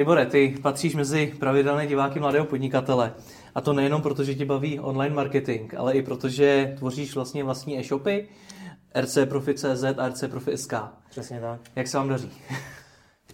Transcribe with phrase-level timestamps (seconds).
[0.00, 3.14] Libore, ty patříš mezi pravidelné diváky mladého podnikatele.
[3.54, 7.44] A to nejenom proto, že tě baví online marketing, ale i proto, že tvoříš vlastně
[7.44, 8.28] vlastní e-shopy,
[9.00, 10.74] rcprofi.cz a rcprofi.sk.
[11.10, 11.60] Přesně tak.
[11.76, 12.30] Jak se vám daří?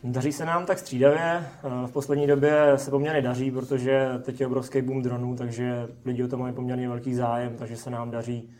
[0.04, 1.46] Daří se nám tak střídavě.
[1.86, 6.28] V poslední době se poměrně daří, protože teď je obrovský boom dronů, takže lidi o
[6.28, 8.50] to mají poměrně velký zájem, takže se nám daří.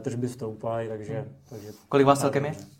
[0.00, 1.36] Tržby stoupají, takže, hmm.
[1.48, 1.68] takže...
[1.88, 2.79] Kolik vás celkem je?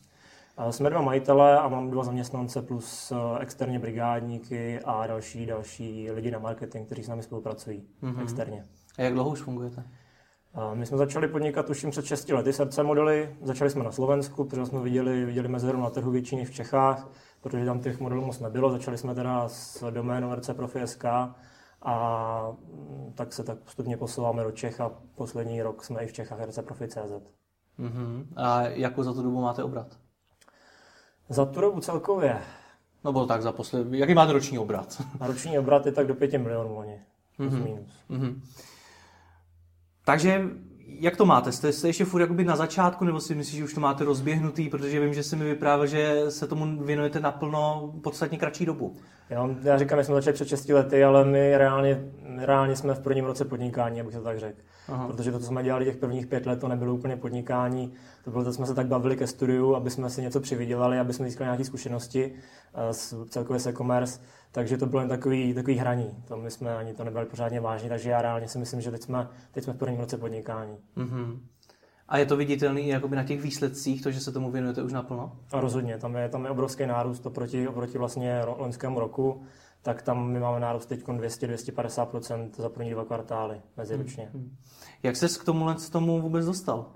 [0.71, 6.31] Jsme dva majitele a mám dva zaměstnance plus eh, externě brigádníky a další, další lidi
[6.31, 8.23] na marketing, kteří s námi spolupracují mm-hmm.
[8.23, 8.65] externě.
[8.99, 9.85] A jak dlouho už fungujete?
[10.75, 13.37] My jsme začali podnikat už před 6 lety srdce modely.
[13.43, 17.09] Začali jsme na Slovensku, protože jsme viděli, viděli mezeru na trhu většiny v Čechách,
[17.40, 18.71] protože tam těch modelů moc nebylo.
[18.71, 21.04] Začali jsme teda s doménou rcprofi.sk
[21.82, 26.13] a mm, tak se tak postupně posouváme do Čech a poslední rok jsme i v
[26.13, 27.13] Čechách rcprofi.cz.
[27.79, 28.27] Mm-hmm.
[28.37, 30.00] A jakou za tu dobu máte obrat?
[31.30, 32.42] Za tu dobu celkově.
[33.05, 33.98] No bylo tak za poslední.
[33.98, 35.03] Jaký máte roční obrat?
[35.20, 37.00] A roční obrat je tak do 5 milionů loni.
[37.39, 37.64] Mm-hmm.
[37.64, 38.05] Minus.
[38.11, 38.41] Mm-hmm.
[40.05, 40.42] Takže
[41.01, 41.53] jak to máte?
[41.53, 44.69] Jste, jste ještě furt jakoby na začátku, nebo si myslíš, že už to máte rozběhnutý,
[44.69, 48.97] protože vím, že se mi vyprávěl, že se tomu věnujete naplno podstatně kratší dobu.
[49.31, 52.05] Jo, já říkám, že jsme začali před 6 lety, ale my reálně,
[52.37, 54.59] reálně jsme v prvním roce podnikání, abych to tak řekl.
[54.89, 55.06] Aha.
[55.06, 57.93] Protože to, co jsme dělali těch prvních pět let, to nebylo úplně podnikání.
[58.25, 61.12] To bylo to, jsme se tak bavili ke studiu, aby jsme si něco přivydělali, aby
[61.12, 62.33] jsme získali nějaké zkušenosti
[63.15, 64.21] uh, celkově se e-commerce.
[64.53, 66.25] Takže to bylo jen takový, takový hraní.
[66.29, 69.03] To my jsme ani to nebyli pořádně vážní, takže já reálně si myslím, že teď
[69.03, 70.79] jsme, teď jsme v prvním roce podnikání.
[70.97, 71.39] Mm-hmm.
[72.09, 75.37] A je to viditelný i na těch výsledcích, to, že se tomu věnujete už naplno?
[75.53, 79.43] A rozhodně, tam je, tam je obrovský nárůst oproti, oproti vlastně loňskému roku,
[79.83, 84.31] tak tam my máme nárůst teď 200-250% za první dva kvartály meziročně.
[84.33, 84.56] Hmm, hmm.
[85.03, 86.87] Jak ses k tomu, k tomu vůbec dostal?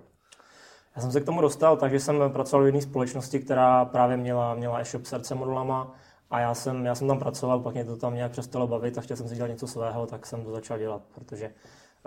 [0.97, 4.55] Já jsem se k tomu dostal, takže jsem pracoval v jedné společnosti, která právě měla,
[4.55, 5.94] měla e-shop srdce modulama
[6.34, 9.00] a já jsem, já jsem tam pracoval, pak mě to tam nějak přestalo bavit a
[9.00, 11.50] chtěl jsem si dělat něco svého, tak jsem to začal dělat, protože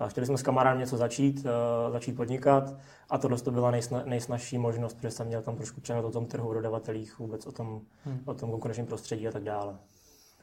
[0.07, 2.74] chtěli jsme s kamarádem něco začít, uh, začít podnikat
[3.09, 6.25] a tohle to byla nejsna, nejsnažší možnost, protože jsem měl tam trošku přehled o tom
[6.25, 8.19] trhu, o dodavatelích, vůbec o tom, hmm.
[8.25, 9.75] o tom konkurenčním prostředí a tak dále.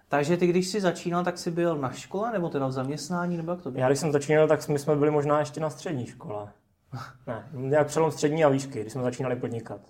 [0.09, 3.53] Takže ty, když jsi začínal, tak jsi byl na škole, nebo teda v zaměstnání, nebo
[3.53, 3.81] jak to bylo?
[3.81, 6.49] Já když jsem začínal, tak my jsme byli možná ještě na střední škole.
[7.27, 9.81] ne, nějak přelom střední a výšky, když jsme začínali podnikat.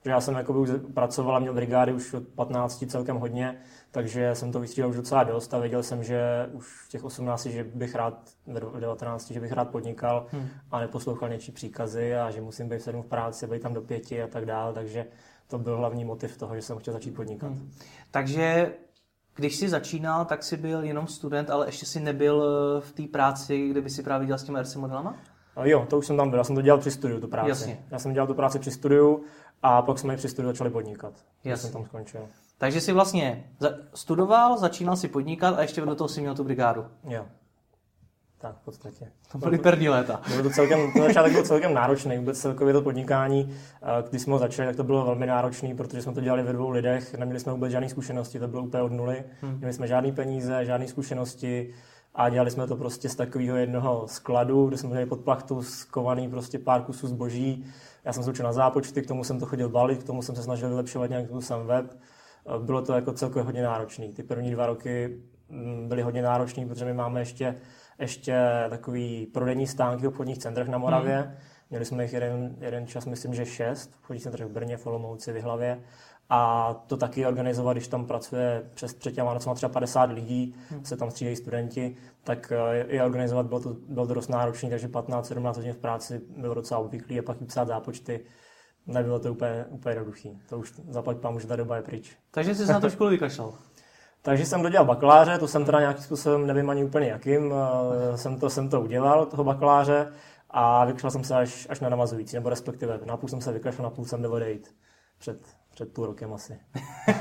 [0.00, 3.56] Protože já jsem jako už pracoval a měl brigády už od 15 celkem hodně,
[3.90, 7.46] takže jsem to vystřídal už docela dost a věděl jsem, že už v těch 18,
[7.46, 10.48] že bych rád, v 19, že bych rád podnikal hmm.
[10.70, 13.82] a neposlouchal něčí příkazy a že musím být v sedm v práci, být tam do
[13.82, 15.06] pěti a tak dále, takže
[15.48, 17.50] to byl hlavní motiv toho, že jsem chtěl začít podnikat.
[17.50, 17.70] Hmm.
[18.10, 18.72] Takže
[19.36, 23.02] když jsi začínal, tak jsi byl jenom student, ale ještě si nebyl eh, v té
[23.02, 25.16] práci, kde by si právě dělal s těmi RC modelama?
[25.64, 27.48] Jo, to už jsem tam byl, já jsem to dělal při studiu, tu práci.
[27.48, 27.84] Jasně.
[27.90, 29.24] Já jsem dělal tu práci při studiu
[29.62, 31.12] a pak jsme při studiu začali podnikat.
[31.44, 32.20] Já jsem tam skončil.
[32.58, 33.44] Takže jsi vlastně
[33.94, 36.84] studoval, začínal si podnikat a ještě do toho si měl tu brigádu.
[37.08, 37.26] Jo.
[38.38, 39.12] Tak, v podstatě.
[39.32, 40.20] To byly první léta.
[40.28, 43.56] Bylo to celkem, to začátek byl celkem náročný, vůbec celkově to podnikání.
[44.10, 46.70] Když jsme ho začali, tak to bylo velmi náročné, protože jsme to dělali ve dvou
[46.70, 49.24] lidech, neměli jsme vůbec žádné zkušenosti, to bylo úplně od nuly.
[49.40, 49.52] Hmm.
[49.52, 51.74] Neměli jsme žádné peníze, žádné zkušenosti
[52.14, 56.30] a dělali jsme to prostě z takového jednoho skladu, kde jsme měli pod plachtu skovaný
[56.30, 57.64] prostě pár kusů zboží.
[58.04, 60.36] Já jsem se učil na zápočty, k tomu jsem to chodil balit, k tomu jsem
[60.36, 61.98] se snažil vylepšovat nějak tu sam web.
[62.58, 64.08] Bylo to jako celkově hodně náročné.
[64.08, 67.56] Ty první dva roky mm, byly hodně náročné, protože my máme ještě
[68.00, 71.16] ještě takový prodejní stánky v obchodních centrech na Moravě.
[71.16, 71.36] Hmm.
[71.70, 74.86] Měli jsme jich jeden, jeden čas, myslím, že šest, v obchodních centrech v Brně, v
[74.86, 75.82] Olomouci, v Hlavě.
[76.30, 80.84] A to taky organizovat, když tam pracuje přes třetí má třeba 50 lidí, hmm.
[80.84, 82.52] se tam střídají studenti, tak
[82.88, 86.80] je organizovat bylo to, bylo to dost náročné, takže 15-17 hodin v práci bylo docela
[86.80, 88.24] obvyklý a pak i psát zápočty.
[88.86, 90.28] Nebylo to úplně, úplně jednoduché.
[90.48, 92.16] To už zaplať pám, že ta doba je pryč.
[92.30, 93.54] Takže jsi se na to školu vykašlal?
[94.22, 97.54] Takže jsem dodělal bakaláře, to jsem teda nějakým způsobem, nevím ani úplně jakým,
[98.12, 100.12] eh, jsem to, jsem to udělal, toho bakaláře,
[100.50, 103.84] a vykašlal jsem se až, až na navazující, nebo respektive na půl jsem se vykašlal,
[103.84, 104.74] na půl jsem byl odejít.
[105.18, 106.58] Před, před půl rokem asi.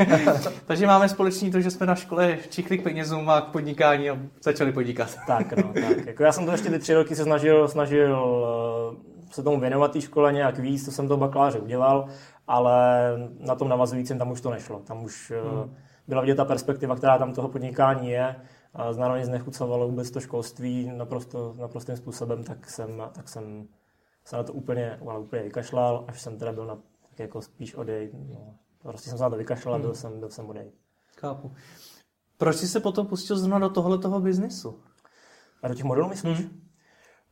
[0.66, 4.18] Takže máme společný to, že jsme na škole číchli k penězům a k podnikání a
[4.44, 5.18] začali podnikat.
[5.28, 6.06] tak, no, tak.
[6.06, 8.46] Jako já jsem to ještě ty tři roky se snažil, snažil
[8.92, 12.08] eh, se tomu věnovat té škole nějak víc, to jsem to bakaláře udělal,
[12.48, 14.80] ale na tom navazujícím tam už to nešlo.
[14.80, 15.76] Tam už eh, hmm
[16.10, 18.36] byla vidět ta perspektiva, která tam toho podnikání je,
[18.74, 23.68] a zároveň znechucovalo vůbec to školství naprosto, naprostým způsobem, tak jsem, tak jsem
[24.26, 26.78] se na to úplně, ale úplně vykašlal, až jsem teda byl na
[27.20, 28.12] tak jako spíš odejít.
[28.14, 28.56] No.
[28.82, 29.96] Prostě jsem se na to vykašlal a byl hmm.
[29.96, 30.74] jsem, byl jsem odejít.
[31.18, 31.52] Chápu.
[32.38, 34.80] Proč jsi se potom pustil zrovna do tohle toho biznisu?
[35.64, 36.40] A do těch modelů myslíš?
[36.40, 36.62] Hmm.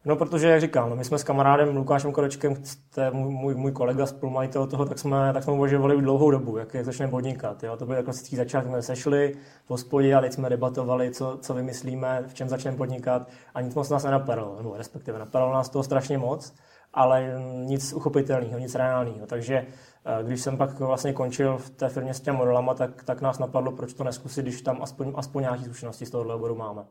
[0.05, 2.55] No, protože, jak říkám, no, my jsme s kamarádem Lukášem Korečkem,
[2.93, 6.73] to je můj, můj kolega, spolumajitel toho, tak jsme, tak jsme uvažovali dlouhou dobu, jak,
[6.73, 7.63] jak začneme podnikat.
[7.63, 7.77] Jo.
[7.77, 9.35] To byl klasický začátek, jsme sešli
[9.65, 13.75] v hospodě a teď jsme debatovali, co, co vymyslíme, v čem začneme podnikat a nic
[13.75, 16.53] moc nás nenapadlo, no, respektive napadlo nás toho strašně moc,
[16.97, 19.27] ale nic uchopitelného, nic reálného.
[19.27, 23.21] Takže eh, když jsem pak vlastně končil v té firmě s těmi modelama, tak, tak
[23.21, 26.85] nás napadlo, proč to neskusit, když tam aspoň, aspoň nějaké zkušenosti z tohohle oboru máme.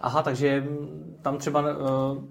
[0.00, 2.24] Aha, takže mm, tam třeba uh,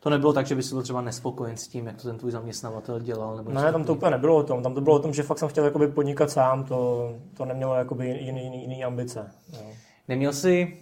[0.00, 3.00] to nebylo tak, že bys byl třeba nespokojen s tím, jak to ten tvůj zaměstnavatel
[3.00, 3.36] dělal?
[3.36, 4.62] Nebo ne, tam to úplně nebylo o tom.
[4.62, 7.74] Tam to bylo o tom, že fakt jsem chtěl jakoby podnikat sám, to, to nemělo
[7.74, 9.30] jakoby jiný, jiný, jiný ambice.
[9.52, 9.60] Jo.
[10.08, 10.78] Neměl jsi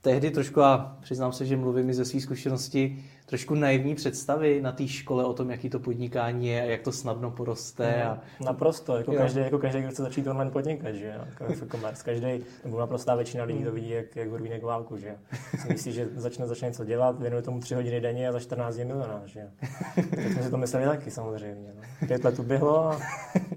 [0.00, 4.72] tehdy trošku, a přiznám se, že mluvím i ze své zkušenosti, trošku naivní představy na
[4.72, 8.02] té škole o tom, jaký to podnikání je a jak to snadno poroste.
[8.02, 8.20] A...
[8.44, 12.04] Naprosto, jako každý, jako každý, kdo chce začít online podnikat, že jako e-commerce.
[12.04, 15.14] Každý, nebo naprostá většina lidí to vidí jak, jak horvínek válku, že
[15.62, 18.76] si myslí, že začne, začne něco dělat, věnuje tomu tři hodiny denně a za 14
[18.76, 19.48] je milionář, že
[19.94, 21.72] Tak jsme si to mysleli taky samozřejmě.
[21.76, 22.06] No.
[22.06, 23.00] Pět let uběhlo a,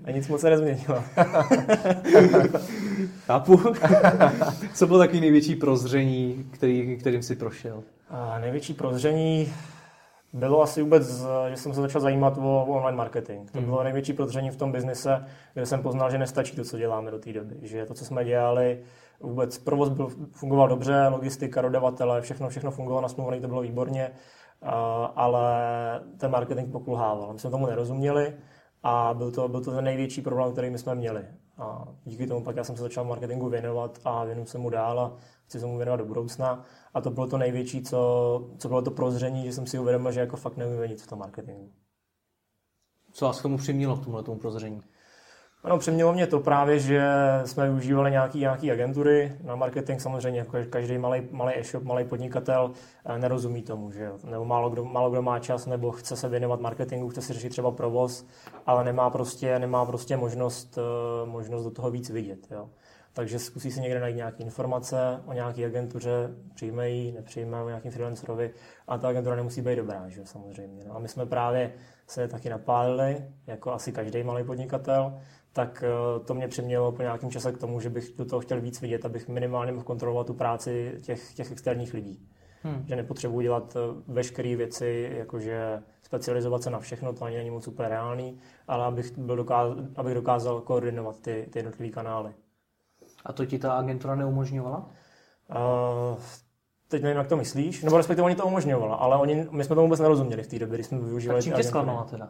[0.06, 1.04] a nic moc se nezměnilo.
[3.26, 3.60] Chápu.
[4.74, 7.84] Co bylo takový největší prozření, který, kterým si prošel?
[8.12, 9.54] A největší prozření
[10.34, 13.52] bylo asi vůbec, že jsem se začal zajímat o, online marketing.
[13.52, 13.68] To hmm.
[13.68, 17.20] bylo největší prozření v tom biznise, kde jsem poznal, že nestačí to, co děláme do
[17.20, 17.56] té doby.
[17.62, 18.84] Že to, co jsme dělali,
[19.20, 24.12] vůbec provoz byl, fungoval dobře, logistika, dodavatele, všechno, všechno fungovalo nasmluvané, to bylo výborně,
[25.16, 25.54] ale
[26.18, 27.34] ten marketing pokulhával.
[27.34, 28.34] My jsme tomu nerozuměli
[28.84, 31.26] a byl to, byl to ten největší problém, který my jsme měli.
[31.58, 35.00] A díky tomu pak já jsem se začal marketingu věnovat a věnuju se mu dál
[35.00, 35.14] a
[35.52, 36.64] chci se mu věnovat do budoucna.
[36.94, 40.20] A to bylo to největší, co, co bylo to prozření, že jsem si uvědomil, že
[40.20, 41.72] jako fakt nevím nic v tom marketingu.
[43.12, 44.82] Co vás k tomu přimělo k tomuhle tomu prozření?
[45.64, 47.04] Ano, přimělo mě to právě, že
[47.46, 50.02] jsme využívali nějaký, nějaký agentury na marketing.
[50.02, 52.72] Samozřejmě jako každý malý, malý e-shop, malý podnikatel
[53.06, 56.60] eh, nerozumí tomu, že nebo málo kdo, málo kdo má čas nebo chce se věnovat
[56.60, 58.26] marketingu, chce si řešit třeba provoz,
[58.66, 62.48] ale nemá prostě, nemá prostě možnost, eh, možnost do toho víc vidět.
[62.52, 62.70] Jo.
[63.14, 67.92] Takže zkusí si někde najít nějaké informace o nějaké agentuře, přijme ji, nepřijme o nějakým
[67.92, 68.54] freelancerovi
[68.88, 70.84] a ta agentura nemusí být dobrá, že samozřejmě.
[70.88, 71.74] No a my jsme právě
[72.08, 75.20] se taky napálili, jako asi každý malý podnikatel,
[75.54, 78.62] tak eh, to mě přimělo po nějakém čase k tomu, že bych do toho chtěl
[78.62, 82.28] víc vidět, abych minimálně mohl kontrolovat tu práci těch, těch externích lidí.
[82.64, 82.86] Hmm.
[82.88, 87.64] Že nepotřebuji dělat eh, veškeré věci, jakože specializovat se na všechno, to ani není moc
[87.64, 92.34] super reálný, ale abych, byl dokázal, abych dokázal koordinovat ty, ty jednotlivé kanály.
[93.26, 94.78] A to ti ta agentura neumožňovala?
[95.50, 96.20] Uh,
[96.88, 99.88] teď nevím, jak to myslíš, nebo respektive oni to umožňovala, ale oni, my jsme tomu
[99.88, 101.40] vůbec nerozuměli v té době, když jsme využívali.
[101.40, 102.28] A čím tě zklamala teda?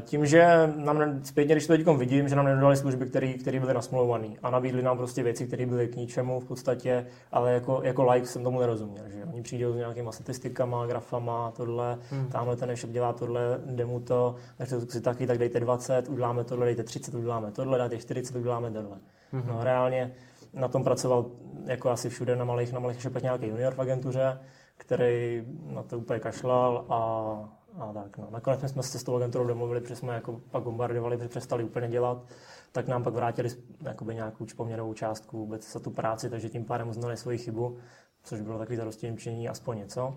[0.00, 3.06] Tím, že nám zpětně, když to teď vidím, že nám nedodali služby,
[3.40, 7.52] které byly nasmlouvané a nabídli nám prostě věci, které byly k ničemu v podstatě, ale
[7.52, 9.04] jako, jako like jsem tomu nerozuměl.
[9.08, 9.24] Že?
[9.24, 12.26] Oni přijdou s nějakýma statistikama, grafama, tohle, hmm.
[12.26, 16.66] tamhle ten e-shop dělá tohle, demu to, nechce si taky, tak dejte 20, uděláme tohle,
[16.66, 18.98] dejte 30, uděláme tohle, dejte 40, uděláme tohle.
[19.40, 19.48] Hmm.
[19.48, 20.14] No reálně
[20.52, 21.26] na tom pracoval
[21.64, 24.38] jako asi všude na malých, na malých e nějaký junior v agentuře,
[24.76, 28.18] který na to úplně kašlal a a tak.
[28.18, 28.28] No.
[28.30, 31.88] Nakonec jsme se s tou agenturou domluvili, protože jsme jako pak bombardovali, protože přestali úplně
[31.88, 32.24] dělat,
[32.72, 33.48] tak nám pak vrátili
[33.82, 37.78] jakoby nějakou poměrovou částku vůbec za tu práci, takže tím pádem uznali svoji chybu,
[38.22, 40.16] což bylo takový zarostění činění aspoň něco.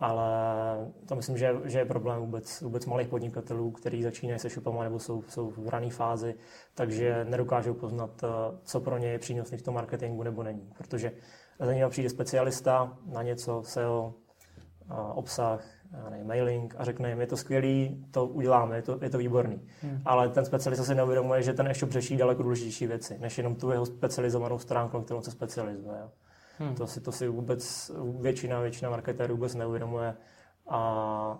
[0.00, 0.26] Ale
[1.06, 4.98] to myslím, že, že je problém vůbec, vůbec malých podnikatelů, kteří začínají se šupama nebo
[4.98, 6.34] jsou, jsou v rané fázi,
[6.74, 8.28] takže nedokážou poznat, eh,
[8.64, 10.72] co pro ně je přínosný v tom marketingu nebo není.
[10.78, 11.12] Protože
[11.60, 14.14] za něj přijde specialista na něco, SEO,
[15.14, 15.64] obsah,
[16.10, 19.60] ne, mailing a řekne jim, je to skvělý, to uděláme, je to, je to výborný.
[19.82, 20.02] Hmm.
[20.04, 23.70] Ale ten specialista si neuvědomuje, že ten e-shop řeší daleko důležitější věci, než jenom tu
[23.70, 25.98] jeho specializovanou stránku, kterou se specializuje.
[26.58, 26.74] Hmm.
[26.74, 30.16] To, si, to si vůbec většina, většina marketérů vůbec neuvědomuje
[30.68, 31.38] a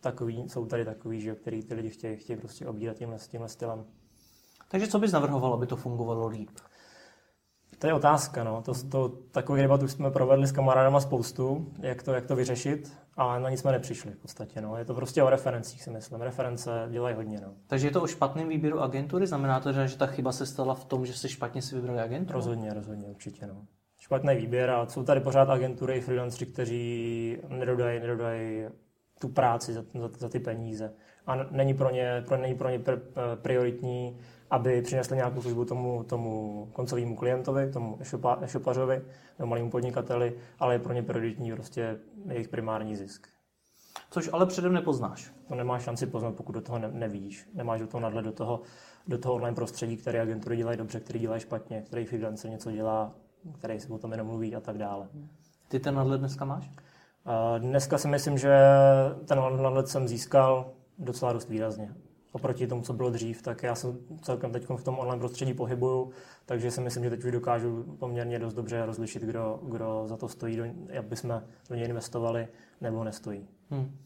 [0.00, 3.84] takový, jsou tady takový, že, který ty lidi chtějí, chtějí prostě obírat tímhle, tímhle stylem.
[4.68, 6.50] Takže co bys navrhoval, aby to fungovalo líp?
[7.78, 8.62] To je otázka, no.
[8.62, 12.92] To, to, takový debat už jsme provedli s kamarádama spoustu, jak to, jak to vyřešit,
[13.16, 14.76] a na nic jsme nepřišli v podstatě, no.
[14.76, 16.20] Je to prostě o referencích, si myslím.
[16.20, 17.54] Reference dělají hodně, no.
[17.66, 19.26] Takže je to o špatném výběru agentury?
[19.26, 22.36] Znamená to, že ta chyba se stala v tom, že se špatně si vybrali agenturu?
[22.36, 23.66] Rozhodně, rozhodně, určitě, no.
[24.12, 28.64] Špatný výběr a jsou tady pořád agentury i freelanceri, kteří nedodají, nedodají
[29.20, 30.92] tu práci za, za, za, ty peníze.
[31.26, 32.98] A není pro ně, pro, není pro ně pr,
[33.34, 34.18] prioritní
[34.50, 37.98] aby přinesli nějakou službu tomu, tomu koncovému klientovi, tomu
[38.42, 39.02] e-shopařovi
[39.38, 43.28] nebo malému podnikateli, ale je pro ně prioritní prostě jejich primární zisk.
[44.10, 45.32] Což ale předem nepoznáš.
[45.48, 47.48] To nemáš šanci poznat, pokud do toho ne, nevíš.
[47.54, 48.60] Nemáš do toho nadhled do toho,
[49.06, 53.14] do toho online prostředí, které agentury dělají dobře, který dělají špatně, který freelancer něco dělá,
[53.58, 55.08] který si o tom jenom mluví a tak dále.
[55.68, 56.70] Ty ten nadhled dneska máš?
[57.58, 58.58] Dneska si myslím, že
[59.26, 61.94] ten nadhled jsem získal docela dost výrazně.
[62.32, 66.10] Oproti tomu, co bylo dřív, tak já jsem celkem teď v tom online prostředí pohybuju,
[66.46, 70.28] takže si myslím, že teď už dokážu poměrně dost dobře rozlišit, kdo, kdo za to
[70.28, 70.64] stojí, do,
[70.98, 72.48] aby jsme do něj investovali,
[72.80, 73.48] nebo nestojí.
[73.70, 73.96] Hmm.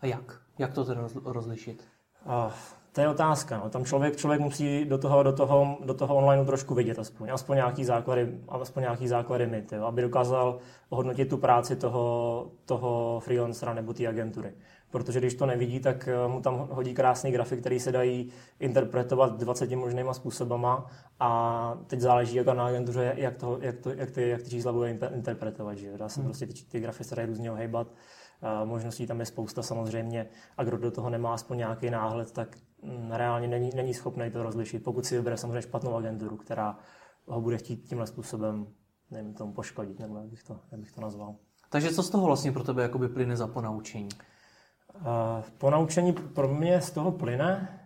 [0.00, 0.40] A jak?
[0.58, 1.84] Jak to teda rozlišit?
[2.26, 2.52] Uh,
[2.96, 3.60] to je otázka.
[3.64, 3.70] No.
[3.70, 7.30] Tam člověk, člověk musí do toho, do, toho, do toho online trošku vidět aspoň.
[7.32, 10.58] Aspoň nějaký základy, aspoň nějaký základy mít, jo, aby dokázal
[10.90, 14.52] hodnotit tu práci toho, toho freelancera nebo té agentury.
[14.90, 19.36] Protože když to nevidí, tak eh, mu tam hodí krásný grafik, který se dají interpretovat
[19.36, 20.86] 20 možnýma způsobama
[21.20, 24.72] a teď záleží jako na agentuře, jak, to, jak, to, jak, ty, jak ty čísla
[24.72, 25.78] bude interpretovat.
[25.78, 25.98] Že?
[25.98, 26.28] Dá se hmm.
[26.28, 27.86] prostě ty, ty grafy se dají různě ohejbat.
[28.64, 30.26] Možností tam je spousta samozřejmě
[30.56, 32.56] a kdo do toho nemá aspoň nějaký náhled, tak
[33.10, 36.78] reálně není, není schopný to rozlišit, pokud si vybere samozřejmě špatnou agenturu, která
[37.26, 38.66] ho bude chtít tímhle způsobem
[39.10, 41.34] nevím, tomu poškodit, nebo jak bych to, jak bych to nazval.
[41.70, 44.08] Takže co z toho vlastně pro tebe jakoby plyne za ponaučení?
[44.94, 45.02] Uh,
[45.58, 47.80] ponaučení pro mě z toho plyne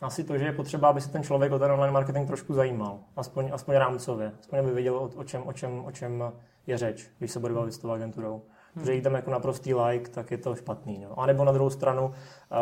[0.00, 3.00] asi to, že je potřeba, aby se ten člověk o ten online marketing trošku zajímal.
[3.16, 4.32] Aspoň, aspoň rámcově.
[4.40, 6.32] Aspoň aby věděl, o, o, čem, o, čem, o čem
[6.66, 8.42] je řeč, když se bude bavit s tou agenturou
[8.84, 10.98] že jí tam jako naprostý like, tak je to špatný.
[10.98, 11.20] No.
[11.20, 12.12] A nebo na druhou stranu uh,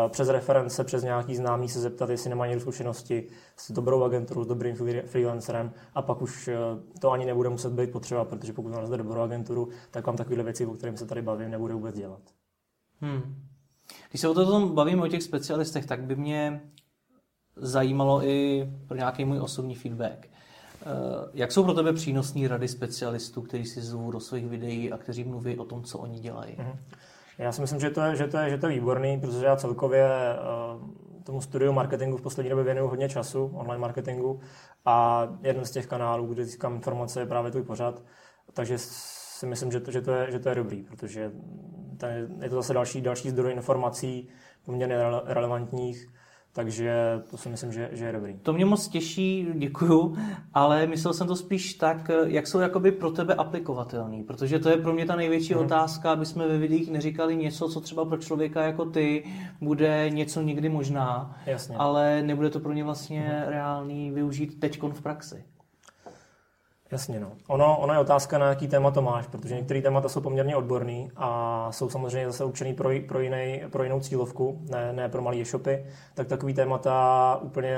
[0.09, 4.47] přes reference, přes nějaký známý se zeptat, jestli nemá někdo zkušenosti s dobrou agenturou, s
[4.47, 6.55] dobrým freelancerem a pak už uh,
[7.01, 10.67] to ani nebude muset být potřeba, protože pokud máte dobrou agenturu, tak vám takovéhle věci,
[10.67, 12.21] o kterým se tady bavím, nebude vůbec dělat.
[13.01, 13.37] Hmm.
[14.11, 16.61] Když se o tom bavíme o těch specialistech, tak by mě
[17.57, 20.29] zajímalo i pro nějaký můj osobní feedback.
[20.87, 24.99] Eh, jak jsou pro tebe přínosní rady specialistů, kteří si zvu do svých videí a
[24.99, 26.55] kteří mluví o tom, co oni dělají?
[26.59, 26.79] Mhm.
[27.39, 29.57] Já si myslím, že to je, že to je, že to je výborný, protože já
[29.57, 30.09] celkově
[30.75, 34.41] uh, tomu studiu marketingu v poslední době věnuju hodně času, online marketingu
[34.85, 38.03] a jeden z těch kanálů, kde získám informace, je právě tvůj pořad.
[38.53, 41.33] Takže si myslím, že to, že to, je, že to je dobrý, protože
[41.97, 44.29] ten, je to zase další, další zdroj informací
[44.65, 46.09] poměrně relevantních
[46.55, 46.95] takže
[47.31, 48.39] to si myslím, že, že je dobrý.
[48.43, 50.17] To mě moc těší, děkuju,
[50.55, 54.77] ale myslel jsem to spíš tak, jak jsou jakoby pro tebe aplikovatelný, protože to je
[54.77, 55.65] pro mě ta největší hmm.
[55.65, 59.25] otázka, aby jsme ve videích neříkali něco, co třeba pro člověka jako ty
[59.61, 61.77] bude něco někdy možná, Jasně.
[61.77, 63.49] ale nebude to pro ně vlastně hmm.
[63.49, 65.45] reálný využít teď v praxi.
[66.95, 67.33] Jasně, no.
[67.47, 71.11] Ono, ono je otázka, na jaký téma to máš, protože některé témata jsou poměrně odborný
[71.17, 75.37] a jsou samozřejmě zase určený pro, pro, jiný, pro jinou cílovku, ne, ne pro malé
[75.37, 77.77] e-shopy, tak takový témata úplně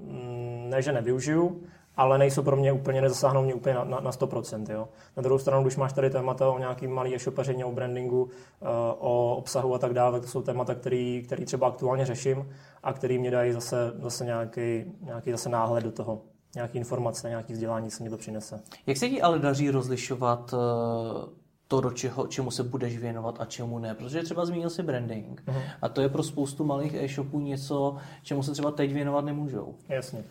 [0.00, 1.62] mm, ne, že nevyužiju,
[1.96, 4.72] ale nejsou pro mě úplně, nezasáhnou mě úplně na, na, na 100%.
[4.72, 4.88] Jo.
[5.16, 8.28] Na druhou stranu, když máš tady témata o nějakým malý e-shopařině, o brandingu,
[8.62, 8.66] eh,
[8.98, 12.48] o obsahu a tak dále, to jsou témata, který, který třeba aktuálně řeším
[12.82, 16.20] a který mě dají zase, zase nějaký, nějaký zase náhled do toho
[16.56, 18.60] nějaké informace, nějaké vzdělání, co mě to přinese.
[18.86, 21.28] Jak se ti ale daří rozlišovat eh,
[21.68, 23.94] to, do čeho, čemu se budeš věnovat a čemu ne.
[23.94, 25.42] Protože třeba zmínil si branding.
[25.46, 25.62] Uh-huh.
[25.82, 29.74] A to je pro spoustu malých e-shopů něco, čemu se třeba teď věnovat nemůžou.
[29.88, 30.24] Jasně.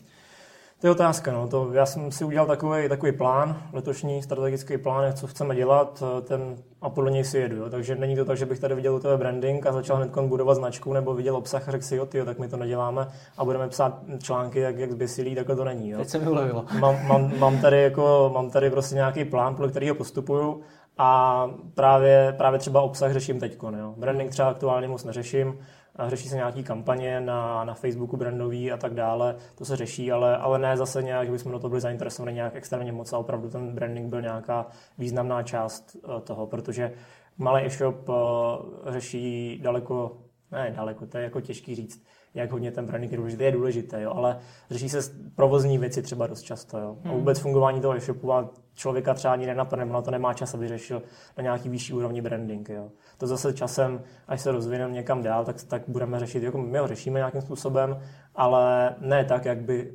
[0.82, 1.32] To je otázka.
[1.32, 1.48] No.
[1.48, 6.55] To, já jsem si udělal takový, takový plán, letošní strategický plán, co chceme dělat, ten,
[6.82, 7.55] a podle něj si jedu.
[7.55, 7.70] Jo.
[7.70, 10.55] Takže není to tak, že bych tady viděl u tebe branding a začal hned budovat
[10.55, 13.67] značku nebo viděl obsah a řekl si, jo, tyjo, tak my to neděláme a budeme
[13.67, 15.89] psát články, jak, jak zběsilí, takhle to není.
[15.89, 15.98] Jo.
[15.98, 16.65] Teď se mi ulevilo.
[16.79, 20.62] Mám, mám, mám, tady jako, mám tady prostě nějaký plán, podle kterého postupuju
[20.98, 23.58] a právě, právě třeba obsah řeším teď.
[23.98, 25.60] Branding třeba aktuálně moc neřeším,
[26.08, 30.38] řeší se nějaký kampaně na, na Facebooku brandový a tak dále, to se řeší, ale,
[30.38, 33.50] ale ne zase nějak, že bychom do toho byli zainteresovaní nějak extrémně moc a opravdu
[33.50, 36.92] ten branding byl nějaká významná část eh, toho, protože
[37.38, 40.18] malý e-shop eh, řeší daleko,
[40.52, 44.02] ne daleko, to je jako těžký říct, jak hodně ten branding je důležitý, je důležité,
[44.02, 44.40] jo, ale
[44.72, 45.00] řeší se
[45.36, 46.78] provozní věci třeba dost často.
[46.78, 46.98] Jo.
[47.04, 47.14] Hmm.
[47.14, 50.68] A vůbec fungování toho e-shopu a člověka třeba ani nenapadne, na to nemá čas, aby
[50.68, 51.02] řešil
[51.38, 52.70] na nějaký vyšší úrovni branding.
[52.70, 52.92] Jo.
[53.18, 56.88] To zase časem, až se rozvineme někam dál, tak, tak budeme řešit, jako my ho
[56.88, 58.00] řešíme nějakým způsobem,
[58.36, 59.92] ale ne tak, jak by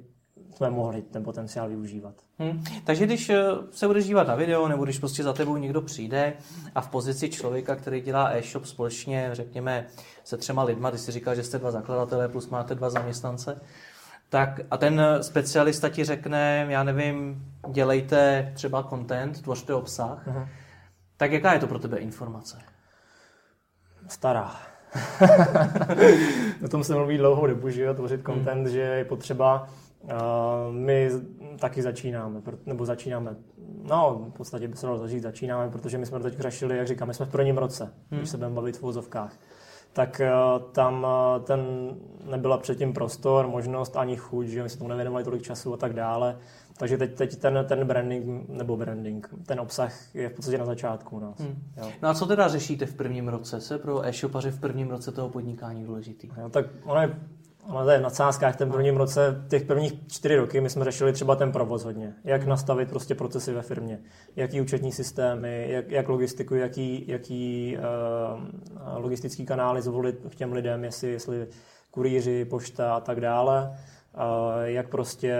[0.54, 2.14] jsme mohli ten potenciál využívat.
[2.38, 2.64] Hmm.
[2.84, 6.32] Takže když eh, se budeš dívat na video, nebo když prostě za tebou někdo přijde
[6.74, 9.86] a v pozici člověka, který dělá e-shop společně, řekněme,
[10.24, 13.60] se třema lidma, ty si říkal, že jste dva zakladatelé plus máte dva zaměstnance,
[14.28, 20.48] tak a ten specialista ti řekne, já nevím, dělejte třeba content, tvořte obsah, uh-huh.
[21.16, 22.58] tak jaká je to pro tebe informace?
[24.10, 24.56] Stará.
[26.64, 28.36] o tom se mluví dlouhou dobu, že jo, tvořit hmm.
[28.36, 28.68] content, hmm.
[28.68, 29.68] že je potřeba.
[30.02, 30.10] Uh,
[30.70, 31.10] my
[31.58, 33.36] taky začínáme, nebo začínáme,
[33.82, 36.86] no v podstatě by se dalo začít, začínáme, protože my jsme to teď řešili, jak
[36.86, 38.20] říkám, my jsme v prvním roce, hmm.
[38.20, 39.32] když se budeme bavit v vozovkách
[39.92, 40.32] tak eh,
[40.72, 41.60] tam eh, ten
[42.30, 45.92] nebyla předtím prostor, možnost ani chuť, že my se tomu nevěnovali tolik času a tak
[45.92, 46.38] dále.
[46.78, 51.16] Takže teď, teď ten, ten branding, nebo branding, ten obsah je v podstatě na začátku
[51.16, 51.38] u nás.
[51.38, 51.62] Hmm.
[51.76, 51.90] Jo.
[52.02, 53.74] No a co teda řešíte v prvním roce?
[53.74, 56.28] Je pro e-shopaře v prvním roce toho podnikání důležitý?
[56.38, 57.20] Jo, tak ono je
[57.68, 61.36] ono je na sázkách ten prvním roce, těch prvních čtyři roky my jsme řešili třeba
[61.36, 62.14] ten provoz hodně.
[62.24, 63.98] Jak nastavit prostě procesy ve firmě,
[64.36, 70.84] jaký účetní systémy, jak, jak logistiku, jaký, jaký uh, logistický kanály zvolit k těm lidem,
[70.84, 71.46] jestli, jestli
[71.90, 73.70] kurýři, pošta a tak dále.
[74.14, 75.36] Uh, jak prostě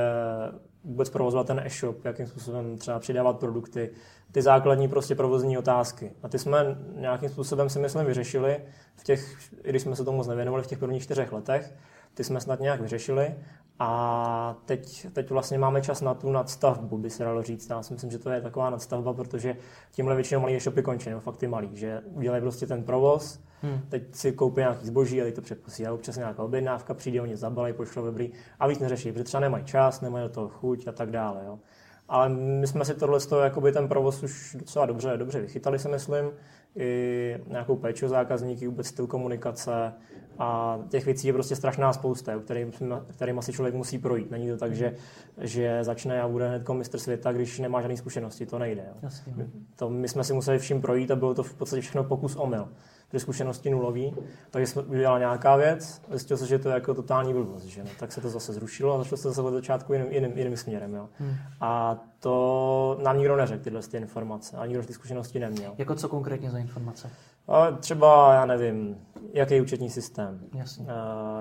[0.85, 3.91] vůbec provozovat ten e-shop, jakým způsobem třeba přidávat produkty,
[4.33, 6.13] ty základní prostě provozní otázky.
[6.23, 8.61] A ty jsme nějakým způsobem si myslím vyřešili
[8.97, 11.75] v těch, i když jsme se tomu moc nevěnovali v těch prvních čtyřech letech,
[12.15, 13.35] ty jsme snad nějak vyřešili
[13.83, 17.71] a teď, teď vlastně máme čas na tu nadstavbu, by se dalo říct.
[17.71, 19.57] Já si myslím, že to je taková nadstavba, protože
[19.91, 23.81] tímhle většinou malý e-shopy končí, nebo fakt ty malý, že udělají prostě ten provoz, hmm.
[23.89, 25.87] teď si koupí nějaký zboží a teď to přeposí.
[25.87, 29.65] A občas nějaká objednávka přijde, oni zabalají, pošlou dobrý a víc neřeší, protože třeba nemají
[29.65, 31.43] čas, nemají do toho chuť a tak dále.
[31.47, 31.59] Jo.
[32.09, 35.79] Ale my jsme si tohle z toho, jakoby ten provoz už docela dobře, dobře vychytali,
[35.79, 36.31] si myslím.
[36.77, 39.93] I nějakou péči o zákazníky, vůbec styl komunikace,
[40.43, 42.73] a těch věcí je prostě strašná spousta, kterým,
[43.11, 44.31] kterým asi člověk musí projít.
[44.31, 44.95] Není to tak, že,
[45.39, 48.47] že začne a bude hned mistr světa, když nemá žádné zkušenosti.
[48.47, 48.85] To nejde.
[49.03, 49.11] Jo.
[49.37, 49.47] My,
[49.77, 52.69] to, my jsme si museli vším projít a bylo to v podstatě všechno pokus omyl.
[53.09, 54.15] Ty zkušenosti nulový,
[54.51, 57.91] takže jsme udělali nějaká věc, zjistil se, že to je jako totální blbost, že no,
[57.99, 60.95] tak se to zase zrušilo a začalo se zase od začátku jiným, jiným, jiným směrem.
[60.95, 61.09] Jo.
[61.19, 61.35] Hmm.
[61.61, 65.75] A to nám nikdo neřekl, tyhle ty informace, a nikdo ty zkušenosti neměl.
[65.79, 67.11] Jako co konkrétně za informace?
[67.49, 68.97] A třeba, já nevím,
[69.33, 70.87] jaký účetní systém, Jasně.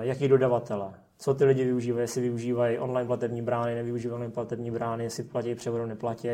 [0.00, 5.04] Jaký dodavatele, co ty lidi využívají, jestli využívají online platební brány, nevyužívají online platební brány,
[5.04, 6.28] jestli platí převodem, neplatí,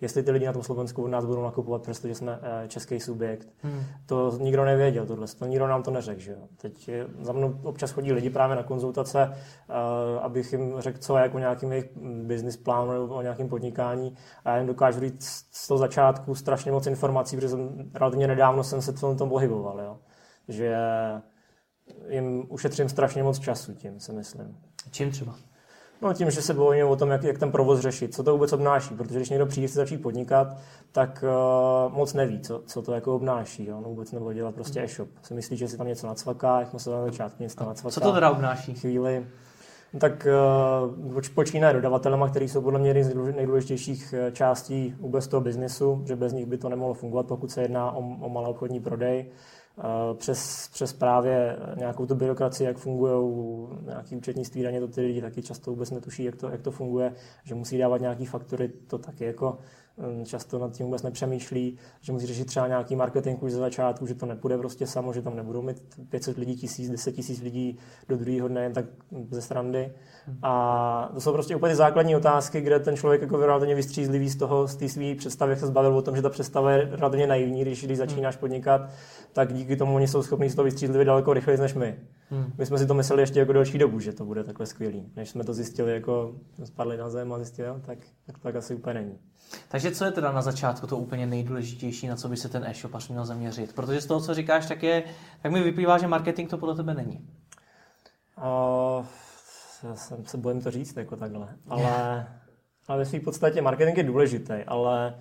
[0.00, 3.48] jestli ty lidi na tom Slovensku od nás budou nakupovat, přestože jsme uh, český subjekt.
[3.62, 3.82] Hmm.
[4.06, 6.20] To nikdo nevěděl, tohle, to nikdo nám to neřekl.
[6.20, 6.38] Že jo.
[6.56, 11.22] Teď za mnou občas chodí lidi právě na konzultace, uh, abych jim řekl, co je
[11.22, 11.90] jako nějaký jejich
[12.22, 16.72] business plán nebo o nějakém podnikání a já jim dokážu říct z toho začátku strašně
[16.72, 19.80] moc informací, protože jsem, relativně nedávno jsem se v tom pohyboval.
[19.80, 19.96] Jo
[20.50, 20.76] že
[22.08, 24.56] jim ušetřím strašně moc času tím, si myslím.
[24.90, 25.34] Čím třeba?
[26.02, 28.52] No tím, že se bojím o tom, jak, jak ten provoz řešit, co to vůbec
[28.52, 30.56] obnáší, protože když někdo přijde chce začít podnikat,
[30.92, 31.24] tak
[31.86, 33.66] uh, moc neví, co, co to jako obnáší.
[33.66, 33.80] Jo?
[33.80, 35.08] No, vůbec nebo dělat prostě e-shop.
[35.22, 37.94] Si myslí, že si tam něco nacvaká, jak se na začátku něco nacvaká.
[37.94, 38.74] Co to teda obnáší?
[38.74, 39.26] Chvíli.
[39.92, 40.26] No, tak
[41.12, 46.02] uh, počínaje dodavatelema, který jsou podle mě jedny z nejdůležitějších eh, částí vůbec toho biznesu,
[46.06, 49.26] že bez nich by to nemohlo fungovat, pokud se jedná o, o malý obchodní prodej
[50.14, 55.42] přes, přes právě nějakou tu byrokracii, jak fungují nějaký účetnictví daně, to ty lidi taky
[55.42, 57.12] často vůbec netuší, jak to, jak to funguje,
[57.44, 59.58] že musí dávat nějaký faktory, to taky jako
[60.24, 64.14] často nad tím vůbec nepřemýšlí, že musí řešit třeba nějaký marketing už ze začátku, že
[64.14, 68.16] to nepůjde prostě samo, že tam nebudou mít 500 lidí, tisíc, 10 tisíc lidí do
[68.16, 68.84] druhého dne jen tak
[69.30, 69.92] ze strandy.
[70.42, 74.68] A to jsou prostě úplně základní otázky, kde ten člověk jako relativně vystřízlivý z toho,
[74.68, 77.62] z té své představy, jak se zbavil o tom, že ta představa je relativně naivní,
[77.62, 78.90] když, když začínáš podnikat,
[79.32, 81.96] tak díky tomu oni jsou schopni z toho vystřízlivit daleko rychleji než my.
[82.30, 82.52] Hmm.
[82.58, 85.12] My jsme si to mysleli ještě jako další dobu, že to bude takhle skvělý.
[85.16, 88.74] Než jsme to zjistili, jako spadli na zem a zjistili, tak, tak to tak asi
[88.74, 89.18] úplně není.
[89.68, 93.08] Takže co je teda na začátku to úplně nejdůležitější, na co by se ten e-shopař
[93.08, 93.72] měl zaměřit?
[93.72, 95.04] Protože z toho, co říkáš, tak, je,
[95.42, 97.28] tak mi vyplývá, že marketing to podle tebe není.
[98.38, 99.06] Uh,
[99.82, 101.48] já jsem se bojím to říct jako takhle.
[101.68, 102.26] Ale,
[102.88, 105.18] ale ve své podstatě marketing je důležitý, ale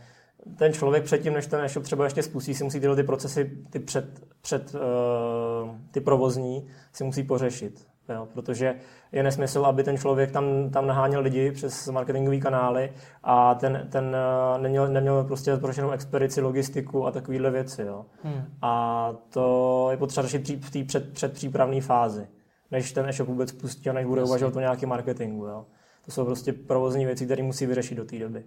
[0.57, 3.79] ten člověk předtím, než ten e-shop třeba ještě spustí, si musí tyhle ty procesy, ty,
[3.79, 7.87] před, před, uh, ty provozní, si musí pořešit.
[8.13, 8.75] Jo, protože
[9.11, 12.93] je nesmysl, aby ten člověk tam, tam naháněl lidi přes marketingové kanály
[13.23, 14.15] a ten, ten
[14.55, 17.81] uh, neměl, neměl prostě prošenou expedici, logistiku a takovéhle věci.
[17.81, 18.05] Jo.
[18.23, 18.45] Hmm.
[18.61, 22.27] A to je potřeba řešit v té před, předpřípravné fázi
[22.71, 25.45] než ten e-shop vůbec pustí a než bude uvažovat o nějakém marketingu.
[25.45, 25.65] Jo.
[26.05, 28.45] To jsou prostě provozní věci, které musí vyřešit do té doby.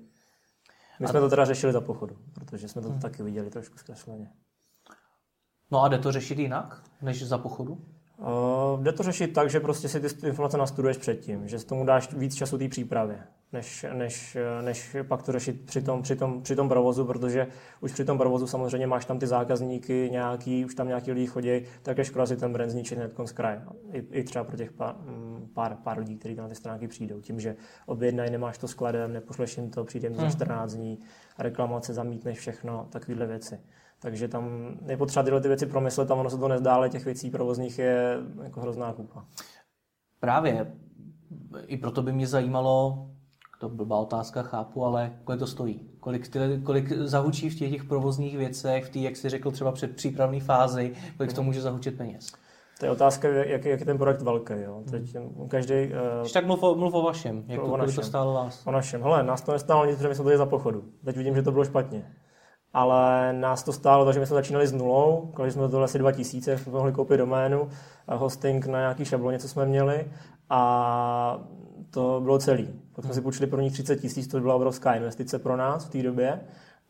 [1.01, 1.09] My a...
[1.09, 3.01] jsme to teda řešili za pochodu, protože jsme to hmm.
[3.01, 4.31] taky viděli trošku zkresleně.
[5.71, 7.85] No a jde to řešit jinak, než za pochodu?
[8.23, 12.15] Uh, jde to řešit tak, že prostě si ty informace nastuduješ předtím, že tomu dáš
[12.15, 16.57] víc času té přípravě, než, než, než pak to řešit při tom, při, tom, při
[16.57, 17.47] tom provozu, protože
[17.81, 21.63] už při tom provozu samozřejmě máš tam ty zákazníky nějaký, už tam nějaký lidi chodí,
[21.83, 23.63] tak je škoda si ten brand zničit hned z kraje.
[23.93, 26.89] I, I, třeba pro těch pár, mm, pár, pár lidí, kteří tam na ty stránky
[26.89, 27.21] přijdou.
[27.21, 30.81] Tím, že objednají, nemáš to skladem, nepošleš jim to, přijde jim za 14 hmm.
[30.81, 30.99] dní,
[31.39, 33.61] reklamace, zamítneš všechno, takovéhle věci.
[33.99, 37.05] Takže tam je potřeba tyhle ty věci promyslet a ono se to nezdá, ale těch
[37.05, 39.25] věcí provozních je jako hrozná kupa.
[40.21, 40.73] Právě.
[41.67, 43.09] I proto by mě zajímalo,
[43.63, 45.81] to blbá otázka, chápu, ale kolik to stojí?
[46.01, 49.73] Kolik, ty, kolik zahučí v těch, těch provozních věcech, v té, jak jsi řekl, třeba
[49.73, 52.33] před přípravné fázi, kolik to může zahučit peněz?
[52.81, 54.53] To je otázka, jak, jak je ten projekt velký.
[54.57, 54.83] Jo.
[54.91, 55.17] Teď
[55.49, 55.75] každý...
[55.75, 58.67] Uh, tak mluv o, mluv o vašem, jak to, o našem, to stálo vás.
[58.67, 59.03] O našem.
[59.03, 60.85] Hele, nás to nestálo nic, protože my jsme tady za pochodu.
[61.05, 62.07] Teď vidím, že to bylo špatně.
[62.73, 66.59] Ale nás to stálo, takže my jsme začínali s nulou, když jsme to asi 2000,
[66.59, 67.69] jsme mohli koupit doménu,
[68.09, 70.11] a hosting na nějaký šabloně, co jsme měli.
[70.51, 71.39] A
[71.91, 72.82] to bylo celý.
[72.95, 76.03] Potom jsme si půjčili první 30 tisíc, to byla obrovská investice pro nás v té
[76.03, 76.41] době.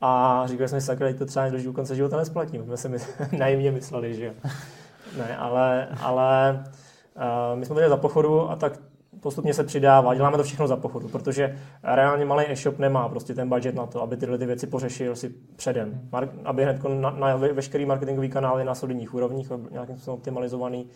[0.00, 2.64] A říkali jsme si, sakra, to třeba do konce života nesplatím.
[2.66, 4.32] My jsme si naivně mysleli, že jo.
[5.18, 6.64] Ne, ale, ale
[7.16, 8.78] uh, my jsme tady za pochodu a tak
[9.20, 10.14] postupně se přidává.
[10.14, 14.02] Děláme to všechno za pochodu, protože reálně malý e-shop nemá prostě ten budget na to,
[14.02, 16.00] aby tyhle ty věci pořešil si předem.
[16.12, 20.88] Mar- aby hned na, na veškerý marketingový kanály na solidních úrovních, nějakým způsobem optimalizovaný,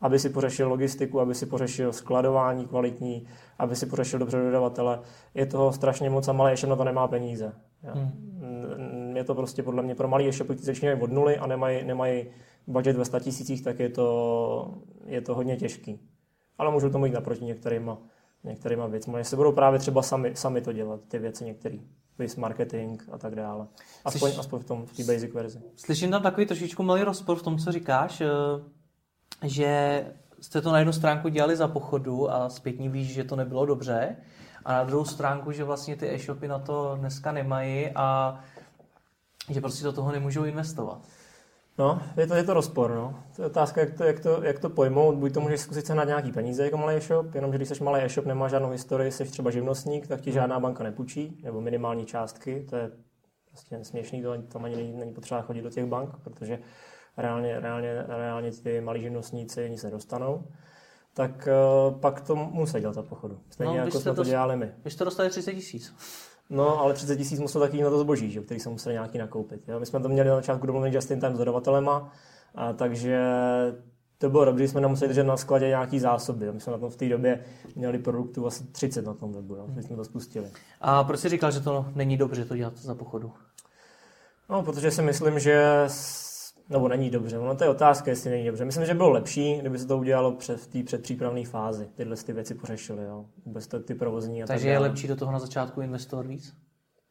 [0.00, 3.26] aby si pořešil logistiku, aby si pořešil skladování kvalitní,
[3.58, 5.00] aby si pořešil dobře dodavatele.
[5.34, 7.52] Je toho strašně moc a malý e-shop na to nemá peníze.
[7.82, 9.16] Hmm.
[9.16, 12.26] Je to prostě podle mě pro malý e-shopy, kteří začínají od nuly a nemají, nemají
[12.66, 14.74] budget ve 100 tisících, tak je to,
[15.06, 16.00] je to hodně těžký.
[16.58, 17.98] Ale můžou tomu jít naproti některýma,
[18.44, 19.24] některýma věcmi.
[19.24, 21.80] se budou právě třeba sami, sami to dělat, ty věci některý.
[22.18, 23.66] Vys marketing a tak dále.
[24.04, 24.38] Aspoň, Slyš...
[24.38, 25.60] aspoň v tom, v té basic verzi.
[25.76, 28.26] Slyším tam takový trošičku malý rozpor v tom, co říkáš, eh,
[29.44, 30.04] že
[30.40, 34.16] jste to na jednu stránku dělali za pochodu a zpětně víš, že to nebylo dobře,
[34.64, 38.38] a na druhou stránku, že vlastně ty e-shopy na to dneska nemají a
[39.50, 41.00] že prostě do toho nemůžou investovat.
[41.78, 43.14] No, je to, je to rozpor, no.
[43.36, 45.14] To je otázka, jak to, jak to, jak to pojmout.
[45.14, 48.26] Buď to můžeš zkusit na nějaký peníze jako malý e-shop, jenomže když jsi malý e-shop,
[48.26, 52.76] nemá žádnou historii, jsi třeba živnostník, tak ti žádná banka nepůjčí, nebo minimální částky, to
[52.76, 52.90] je
[53.52, 56.58] vlastně směšný, to tam ani není, není potřeba chodit do těch bank, protože
[57.16, 60.44] reálně, reálně, reálně ty malí živnostníci nic nedostanou
[61.14, 61.48] tak
[61.88, 63.38] uh, pak to musí dělat za pochodu.
[63.50, 64.72] Stejně no, jako jsme to dělali my.
[64.84, 65.94] Vy jste dostali 30 tisíc.
[66.50, 69.68] No, ale 30 tisíc musel taky na to zboží, že, který se museli nějaký nakoupit.
[69.68, 69.80] Jo?
[69.80, 72.12] My jsme to měli na začátku domluvený just in time s dodavatelema,
[72.54, 73.20] a takže
[74.18, 76.52] to bylo dobře, jsme nemuseli držet na skladě nějaký zásoby.
[76.52, 77.44] My jsme na tom v té době
[77.76, 79.68] měli produktů asi 30 na tom webu, jo?
[79.80, 80.50] jsme to spustili.
[80.80, 83.32] A proč jsi říkal, že to není dobře to dělat za pochodu?
[84.50, 85.84] No, protože si myslím, že
[86.68, 87.38] nebo není dobře.
[87.38, 88.64] Ono to je otázka, jestli není dobře.
[88.64, 91.88] Myslím, že bylo lepší, kdyby se to udělalo před, v té předpřípravné fázi.
[91.94, 93.26] Tyhle ty věci pořešily, jo.
[93.46, 96.54] Vůbec to, ty provozní a Takže tak je lepší do toho na začátku investovat víc?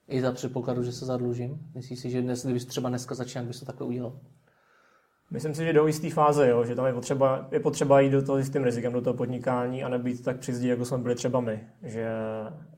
[0.08, 1.60] I za předpokladu, že se zadlužím?
[1.76, 4.20] Myslíš si, že dnes, kdybys třeba dneska začal, bys to takhle udělal?
[5.34, 8.22] Myslím si, že do jisté fáze, jo, že tam je potřeba, je potřeba jít do
[8.22, 11.40] toho s tím rizikem, do toho podnikání a nebýt tak přizdí, jako jsme byli třeba
[11.40, 11.60] my.
[11.84, 12.08] Že,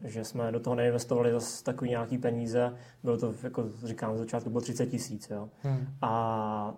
[0.03, 2.73] že jsme do toho neinvestovali zase takový nějaký peníze.
[3.03, 5.31] Bylo to, jako říkám, z začátku bylo 30 tisíc.
[5.63, 5.87] Hmm.
[6.01, 6.73] A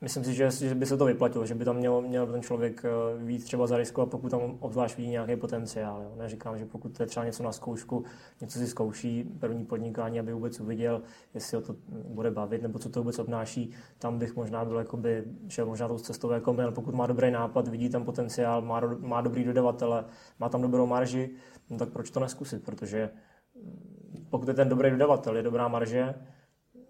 [0.00, 2.84] Myslím si, že, že by se to vyplatilo, že by tam měl, měl ten člověk
[2.84, 6.02] eh, víc třeba zariskovat, pokud tam obzvlášť vidí nějaký potenciál.
[6.02, 6.12] Jo.
[6.16, 8.04] Neříkám, že pokud to je třeba něco na zkoušku,
[8.40, 11.02] něco si zkouší, první podnikání, aby vůbec uviděl,
[11.34, 15.24] jestli ho to bude bavit, nebo co to vůbec obnáší, tam bych možná byl, jakoby,
[15.48, 19.20] šel možná tou cestou jako měl, pokud má dobrý nápad, vidí tam potenciál, má, má
[19.20, 20.04] dobrý dodavatele,
[20.38, 21.30] má tam dobrou marži,
[21.70, 23.10] no tak proč to neskusit, protože
[23.54, 26.14] mm, pokud je ten dobrý dodavatel, je dobrá marže,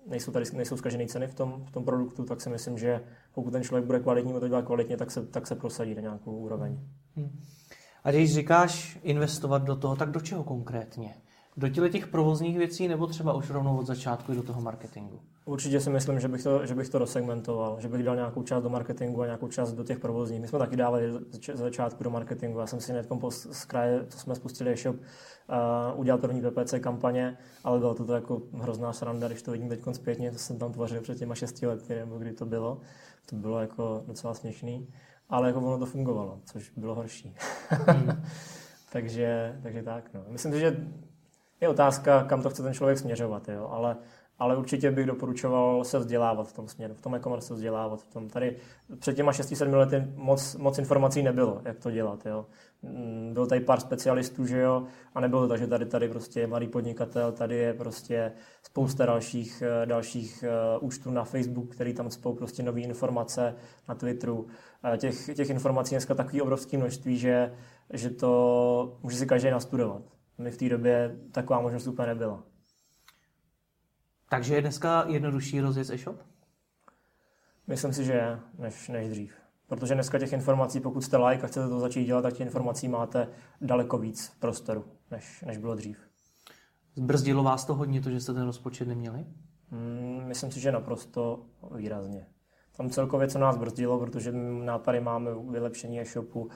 [0.07, 3.01] nejsou tady nejsou zkažené ceny v tom, v tom produktu, tak si myslím, že
[3.33, 6.01] pokud ten člověk bude kvalitní, bude to dělat kvalitně, tak se, tak se prosadí na
[6.01, 6.81] nějakou úroveň.
[7.17, 7.41] Hmm.
[8.05, 11.15] A když říkáš investovat do toho, tak do čeho konkrétně?
[11.59, 15.21] Do těch provozních věcí nebo třeba už rovnou od začátku do toho marketingu?
[15.45, 18.63] Určitě si myslím, že bych, to, že bych to dosegmentoval, že bych dal nějakou část
[18.63, 20.41] do marketingu a nějakou část do těch provozních.
[20.41, 21.21] My jsme taky dávali za
[21.55, 22.59] začátku do marketingu.
[22.59, 23.09] Já jsem si hned
[23.53, 28.15] z kraje, co jsme spustili e-shop, uh, udělal první PPC kampaně, ale bylo to, to
[28.15, 31.67] jako hrozná sranda, když to vidím teď zpětně, to jsem tam tvořil před těma šesti
[31.67, 32.81] lety, nebo kdy to bylo.
[33.27, 34.89] To bylo jako docela směšný,
[35.29, 37.35] ale jako ono to fungovalo, což bylo horší.
[37.69, 38.23] Hmm.
[38.93, 40.15] takže, takže tak.
[40.15, 40.25] No.
[40.29, 40.77] Myslím si, že
[41.61, 43.69] je otázka, kam to chce ten člověk směřovat, jo?
[43.73, 43.97] ale
[44.39, 48.03] ale určitě bych doporučoval se vzdělávat v tom směru, v tom e-commerce se vzdělávat.
[48.03, 48.29] V tom.
[48.29, 48.57] Tady
[48.99, 52.27] před těma 6-7 lety moc, moc informací nebylo, jak to dělat.
[52.27, 52.47] Jo.
[52.83, 56.41] Mm, bylo tady pár specialistů, že jo, a nebylo to tak, že tady, tady prostě
[56.41, 60.45] je malý podnikatel, tady je prostě spousta dalších, eh, dalších
[60.79, 63.55] uh, účtů na Facebook, který tam spou prostě nové informace
[63.89, 64.39] na Twitteru.
[64.39, 67.53] Uh, těch, těch informací dneska takový obrovské množství, že,
[67.93, 70.16] že to může si každý nastudovat.
[70.39, 72.43] My v té době taková možnost úplně nebyla.
[74.29, 76.23] Takže je dneska jednodušší rozjet e-shop?
[77.67, 79.35] Myslím si, že je, než, než dřív.
[79.67, 82.89] Protože dneska těch informací, pokud jste like a chcete to začít dělat, tak těch informací
[82.89, 83.29] máte
[83.61, 85.99] daleko víc v prostoru, než, než bylo dřív.
[86.97, 89.27] Zbrzdilo vás to hodně, to, že jste ten rozpočet neměli?
[89.71, 92.27] Hmm, myslím si, že naprosto výrazně.
[92.77, 94.33] Tam celkově, co nás brzdilo, protože
[94.65, 96.49] nápady máme vylepšení e-shopu,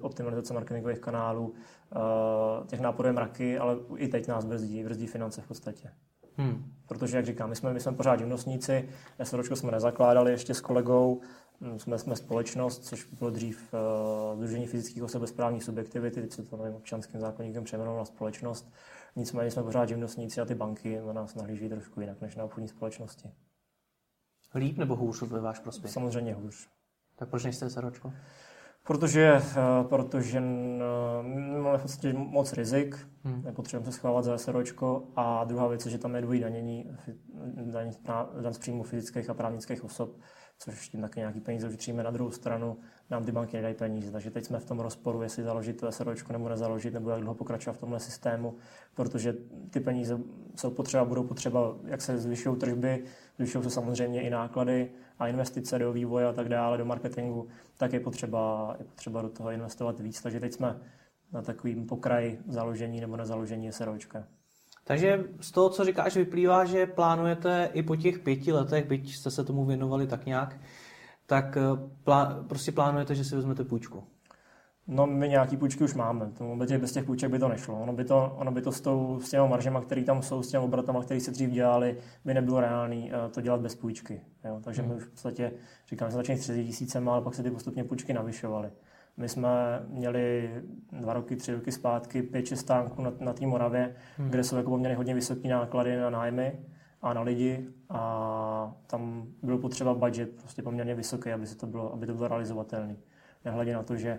[0.00, 5.42] optimalizace marketingových kanálů, uh, těch nápadů je mraky, ale i teď nás brzdí, brzdí finance
[5.42, 5.90] v podstatě.
[6.36, 6.72] Hmm.
[6.88, 8.88] Protože, jak říkám, my jsme, my jsme pořád živnostníci,
[9.22, 11.20] SROčko jsme nezakládali ještě s kolegou,
[11.60, 16.32] hm, jsme, jsme společnost, což bylo dřív uh, Združení fyzických osob bez právní subjektivity, teď
[16.32, 18.72] se to novým občanským zákonníkem přejmenovalo na společnost.
[19.16, 22.68] Nicméně jsme pořád živnostníci a ty banky na nás nahlíží trošku jinak než na obchodní
[22.68, 23.30] společnosti.
[24.54, 25.92] Líp nebo hůř ve váš prospěch?
[25.92, 26.68] Samozřejmě hůř.
[27.16, 28.12] Tak proč nejste SROčko?
[28.86, 33.42] Protože, eh, protože eh, máme v podstatě moc rizik, hmm.
[33.44, 36.90] nepotřebujeme se schovávat za SROčko a druhá věc je, že tam je dvojí danění,
[37.54, 37.92] daň,
[38.40, 40.16] daň z příjmu fyzických a právnických osob,
[40.58, 42.02] což tím taky nějaký peníze ušetříme.
[42.02, 42.76] Na druhou stranu
[43.10, 46.32] nám ty banky nedají peníze, takže teď jsme v tom rozporu, jestli založit to SROčko
[46.32, 48.56] nebo nezaložit, nebo jak dlouho pokračovat v tomhle systému,
[48.94, 49.34] protože
[49.70, 50.18] ty peníze
[50.56, 53.04] jsou potřeba, budou potřeba, jak se zvyšují tržby,
[53.38, 57.92] zvyšují se samozřejmě i náklady a investice do vývoje a tak dále, do marketingu, tak
[57.92, 60.22] je potřeba, je potřeba do toho investovat víc.
[60.22, 60.80] Takže teď jsme
[61.32, 64.24] na takovým pokraji založení nebo nezaložení SROčka.
[64.84, 69.30] Takže z toho, co říkáš, vyplývá, že plánujete i po těch pěti letech, byť jste
[69.30, 70.60] se tomu věnovali tak nějak,
[71.26, 71.60] tak eh,
[72.04, 74.04] plá, prostě plánujete, že si vezmete půjčku.
[74.90, 76.30] No, my nějaký půjčky už máme.
[76.38, 77.80] To bez těch půjček by to nešlo.
[77.80, 80.48] Ono by to, ono by to s, tou, s těma maržema, které tam jsou, s
[80.48, 84.20] těmi obratama, které se dřív dělali, by nebylo reálné eh, to dělat bez půjčky.
[84.44, 84.60] Jo?
[84.64, 84.96] Takže my hmm.
[84.96, 85.52] už v podstatě,
[85.88, 88.70] říkám, že začali 30 tisícem, ale pak se ty postupně půjčky navyšovaly.
[89.16, 89.50] My jsme
[89.88, 90.50] měli
[90.92, 94.30] dva roky, tři roky zpátky pět, šest stánků na, na té Moravě, hmm.
[94.30, 96.58] kde jsou jako poměrně hodně vysoké náklady na nájmy
[97.02, 101.92] a na lidi a tam byl potřeba budget prostě poměrně vysoký, aby, se to bylo,
[101.92, 102.96] aby to bylo realizovatelné.
[103.44, 104.18] Nehledě na to, že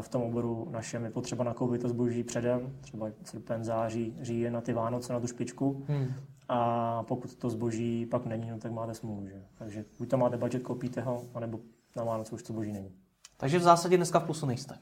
[0.00, 4.60] v tom oboru našem je potřeba nakoupit to zboží předem, třeba srpen, září, říjen na
[4.60, 5.84] ty Vánoce, na tu špičku.
[5.88, 6.14] Hmm.
[6.48, 9.28] A pokud to zboží pak není, no, tak máte smůlu.
[9.28, 9.42] Že?
[9.54, 11.60] Takže buď to máte budget, koupíte ho, anebo
[11.96, 12.92] na Vánoce už to zboží není.
[13.36, 14.78] Takže v zásadě dneska v plusu nejste?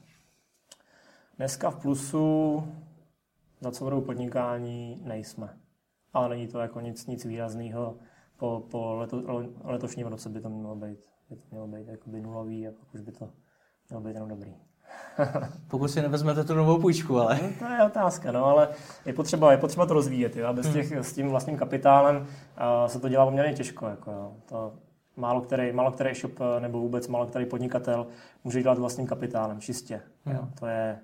[1.37, 2.63] Dneska v plusu
[3.61, 5.57] za celou podnikání nejsme.
[6.13, 7.97] Ale není to jako nic, nic výrazného.
[8.37, 9.23] Po, po leto,
[9.63, 13.01] letošním roce by to mělo být, by to mělo být jakoby nulový a pak už
[13.01, 13.29] by to
[13.89, 14.70] mělo být jenom dobrý.
[15.67, 17.39] Pokud si nevezmete tu novou půjčku, ale...
[17.43, 18.67] No, to je otázka, no, ale
[19.05, 20.35] je potřeba, je potřeba to rozvíjet.
[20.35, 20.53] Jo?
[20.53, 20.73] Bez hmm.
[20.75, 21.03] těch, hmm.
[21.03, 23.87] s tím vlastním kapitálem uh, se to dělá poměrně těžko.
[23.87, 24.33] Jako, jo.
[24.45, 24.73] To,
[25.15, 28.07] málo který, málo který shop nebo vůbec málo který podnikatel
[28.43, 30.01] může dělat vlastním kapitálem, čistě.
[30.25, 30.35] Hmm.
[30.35, 30.47] Jo?
[30.59, 30.99] To je,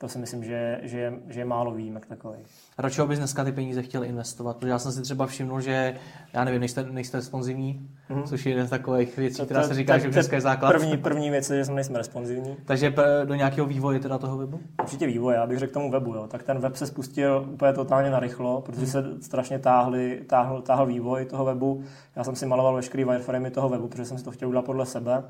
[0.00, 2.46] to si myslím, že, že, je, že je málo výjimek takových.
[2.78, 4.56] A do čeho bys dneska ty peníze chtěl investovat?
[4.56, 5.94] Protože já jsem si třeba všiml, že,
[6.32, 8.22] já nevím, nejste, nejste responsivní, mm-hmm.
[8.22, 10.68] což je jeden z takových věcí, která se říká, to, že dneska je základ.
[10.72, 12.56] První, první věc je, že jsme nejsme responsivní.
[12.64, 14.60] Takže do nějakého vývoje teda toho webu?
[14.82, 16.14] Určitě vývoje, já bych řekl tomu webu.
[16.14, 16.26] Jo.
[16.26, 21.24] Tak ten web se spustil úplně totálně narychlo, protože se strašně táhli, táhl, táhl vývoj
[21.24, 21.82] toho webu.
[22.16, 24.86] Já jsem si maloval veškerý wireframey toho webu, protože jsem si to chtěl udělat podle
[24.86, 25.22] sebe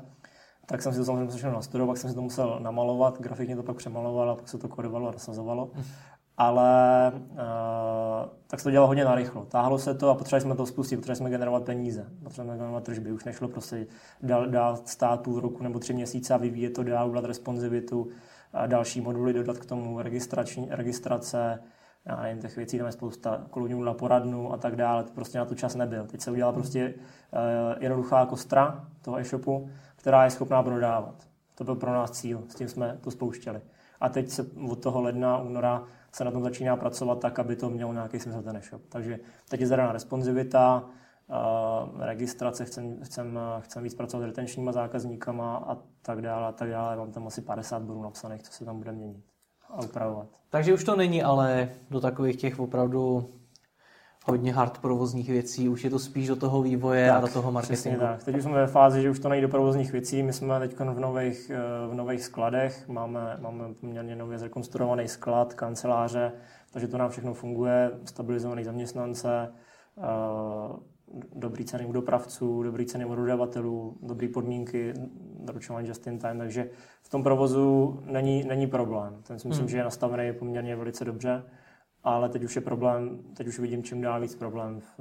[0.71, 3.63] tak jsem si to samozřejmě začal nastudovat, pak jsem si to musel namalovat, grafikně to
[3.63, 5.71] pak přemaloval a pak se to kodovalo a rozsazovalo.
[6.37, 7.39] Ale uh,
[8.47, 9.45] tak se to dělalo hodně narychlo.
[9.45, 12.83] Táhlo se to a potřebovali jsme to spustit, potřebovali jsme generovat peníze, potřebovali jsme generovat
[12.83, 13.11] tržby.
[13.11, 13.87] Už nešlo prostě
[14.21, 18.07] dál, dál stát půl roku nebo tři měsíce a vyvíjet to dál, udělat responsivitu,
[18.53, 21.59] a další moduly dodat k tomu, registrační, registrace,
[22.05, 25.37] já nevím, těch věcí tam je spousta, koloniů na poradnu a tak dále, to prostě
[25.37, 26.05] na to čas nebyl.
[26.07, 29.69] Teď se udělala prostě uh, jednoduchá kostra toho e-shopu,
[30.01, 31.15] která je schopná prodávat.
[31.55, 33.61] To byl pro nás cíl, s tím jsme to spouštěli.
[33.99, 37.69] A teď se od toho ledna, února se na tom začíná pracovat tak, aby to
[37.69, 38.81] mělo nějaký smysl ten e-shop.
[38.89, 45.57] Takže teď je zadaná responsivita, uh, registrace, chcem, chcem, chcem víc pracovat s retenčníma zákazníkama
[45.57, 46.95] a tak dále, a tak dále.
[46.97, 49.25] Mám tam asi 50 bodů napsaných, co se tam bude měnit
[49.69, 50.27] a upravovat.
[50.49, 53.29] Takže už to není ale do takových těch opravdu
[54.25, 57.51] hodně hard provozních věcí, už je to spíš do toho vývoje tak, a do toho
[57.51, 57.99] marketingu.
[57.99, 58.23] tak.
[58.23, 60.23] Teď už jsme ve fázi, že už to nejde do provozních věcí.
[60.23, 65.53] My jsme teď v nových, eh, v nových skladech, máme, máme poměrně nově zrekonstruovaný sklad,
[65.53, 66.31] kanceláře,
[66.71, 69.53] takže to nám všechno funguje, stabilizovaný zaměstnance,
[69.97, 70.01] eh,
[71.35, 74.93] dobrý ceny u dopravců, dobrý ceny u dodavatelů, dobré podmínky,
[75.39, 76.69] doručování just in time, takže
[77.01, 79.17] v tom provozu není, není problém.
[79.27, 79.69] Ten si myslím, hmm.
[79.69, 81.43] že je nastavený poměrně velice dobře
[82.03, 84.99] ale teď už je problém, teď už vidím čím dál víc problém v,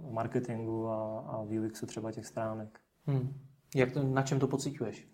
[0.00, 2.80] v marketingu a, a v UXu třeba těch stránek.
[3.06, 3.34] Hmm.
[3.74, 5.08] Jak to, na čem to pocituješ?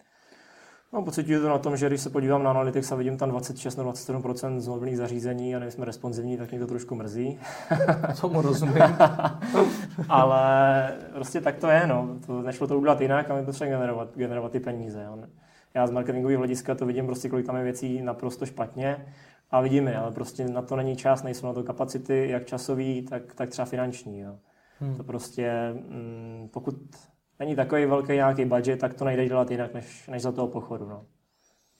[0.92, 3.76] No, pocituju to na tom, že když se podívám na Analytics a vidím tam 26
[3.76, 7.38] nebo 27% z mobilních zařízení a nejsme responsivní, tak mě to trošku mrzí.
[8.28, 8.82] mu rozumím.
[10.08, 12.16] Ale prostě tak to je, no.
[12.26, 15.02] To, nešlo to udělat jinak a my potřebujeme generovat, generovat ty peníze.
[15.06, 15.18] Jo.
[15.74, 19.06] Já z marketingového hlediska to vidím prostě, kolik tam je věcí naprosto špatně
[19.50, 23.34] a vidíme, ale prostě na to není čas, nejsou na to kapacity, jak časový, tak,
[23.34, 24.20] tak třeba finanční.
[24.20, 24.38] Jo.
[24.78, 24.96] Hmm.
[24.96, 26.74] To prostě, mm, pokud
[27.38, 30.88] není takový velký nějaký budget, tak to nejde dělat jinak, než, než za toho pochodu.
[30.88, 31.06] No.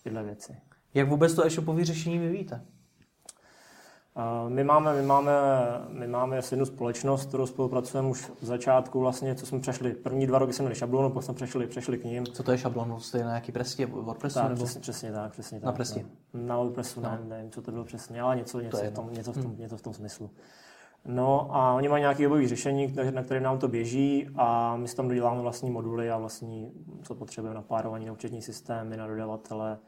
[0.03, 0.57] Tyhle věci.
[0.94, 2.64] Jak vůbec to e-shopové řešení vyvíjíte?
[4.48, 5.33] My máme, my máme,
[5.88, 9.92] my máme jednu společnost, kterou spolupracujeme už v začátku vlastně, co jsme přešli.
[9.92, 12.27] První dva roky jsme měli šablonu, pak jsme přešli, přešli k ním.
[12.27, 13.00] Co to je šablonu?
[13.00, 14.38] Jste na nějaký prestě WordPressu?
[14.38, 14.64] Tak, nebo?
[14.64, 15.66] přesně, přesně tak, přesně tak.
[15.66, 16.07] Na prestě?
[16.35, 16.46] No.
[16.46, 17.11] Na WordPressu, no.
[17.11, 19.44] ne, nevím, co to bylo přesně, ale něco, něco, je v, tom, něco, v tom,
[19.44, 19.59] Hmm.
[19.59, 20.31] něco v tom smyslu.
[21.07, 24.96] No a oni mají nějaké webové řešení, na kterém nám to běží a my si
[24.96, 26.72] tam doděláme vlastní moduly a vlastní,
[27.03, 29.79] co potřebujeme na párování, na účetní systémy, na dodavatele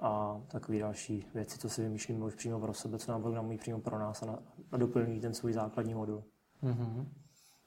[0.00, 3.80] a takové další věci, co si vymýšlíme už přímo pro sebe, co nám programují přímo
[3.80, 4.38] pro nás a, na,
[4.72, 6.24] a doplňují ten svůj základní modul.
[6.62, 7.08] Mhm.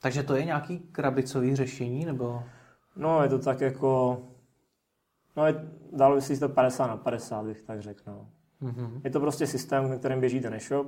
[0.02, 2.44] Takže to je nějaký krabicový řešení, nebo?
[2.96, 4.22] No, je to tak jako...
[5.38, 5.56] No, je,
[5.92, 8.04] dalo by si to 50 na 50, bych tak řekl.
[8.08, 8.30] No.
[8.62, 9.02] Mhm.
[9.04, 10.88] Je to prostě systém, na kterém běží ten e-shop,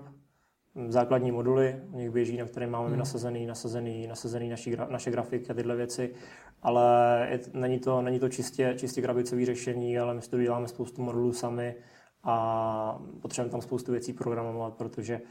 [0.87, 2.99] základní moduly, u nich běží, na kterém máme Mhm.
[2.99, 6.13] nasazený, nasazený, nasazený naši, gra- naše grafiky a tyhle věci,
[6.61, 10.67] ale je, není, to, není to čistě, čistě krabicové řešení, ale my si to děláme
[10.67, 11.75] spoustu modulů sami
[12.23, 15.21] a potřebujeme tam spoustu věcí programovat, protože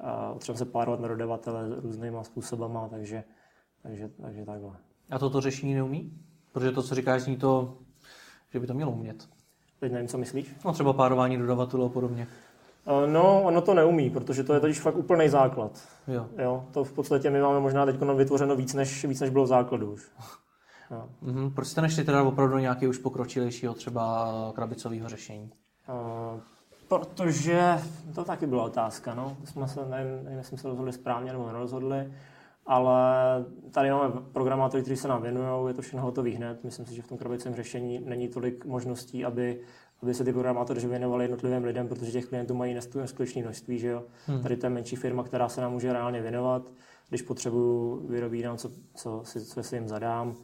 [0.00, 3.24] uh, potřebujeme se párovat na dodavatele různýma způsobama, takže,
[3.82, 4.76] takže, takže takhle.
[5.10, 6.12] A toto řešení neumí?
[6.52, 7.78] Protože to, co říkáš, zní to,
[8.52, 9.28] že by to mělo umět.
[9.80, 10.56] Teď nevím, co myslíš?
[10.64, 12.26] No třeba párování dodavatelů a podobně.
[12.86, 15.80] Uh, No, ono to neumí, protože to je totiž fakt úplný základ.
[16.08, 16.26] Jo.
[16.38, 19.48] Jo, to v podstatě my máme možná teď vytvořeno víc než, víc, než bylo v
[19.48, 20.10] základu už.
[20.90, 21.08] Jo.
[21.22, 21.50] Mhm.
[21.50, 25.50] Proč jste nešli teda opravdu do nějakého už pokročilejšího třeba krabicového řešení?
[25.88, 26.40] Uh,
[26.88, 27.78] protože
[28.14, 29.36] to taky byla otázka, no.
[29.44, 32.12] Jsme se, nevím, nevím, jestli jsme se rozhodli správně nebo nerozhodli,
[32.66, 33.04] ale
[33.70, 36.64] tady máme programátory, kteří se nám věnují, je to všechno hotový hned.
[36.64, 39.60] Myslím si, že v tom krabicovém řešení není tolik možností, aby,
[40.02, 43.78] aby se ty programátoři věnovali jednotlivým lidem, protože těch klientů mají neskutečné množství.
[43.78, 44.04] Že jo?
[44.26, 44.42] Hmm.
[44.42, 46.72] Tady to je menší firma, která se nám může reálně věnovat.
[47.08, 50.36] Když potřebuju, vyrobí nám, co, co, si, co si jim zadám.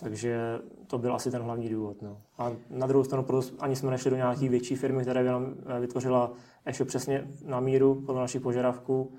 [0.00, 0.38] Takže
[0.86, 2.02] to byl asi ten hlavní důvod.
[2.02, 2.20] No.
[2.38, 5.54] A na druhou stranu proto ani jsme nešli do nějaké větší firmy, která by nám
[5.76, 6.32] eh, vytvořila
[6.64, 9.12] e-shop přesně na míru podle našich požadavků,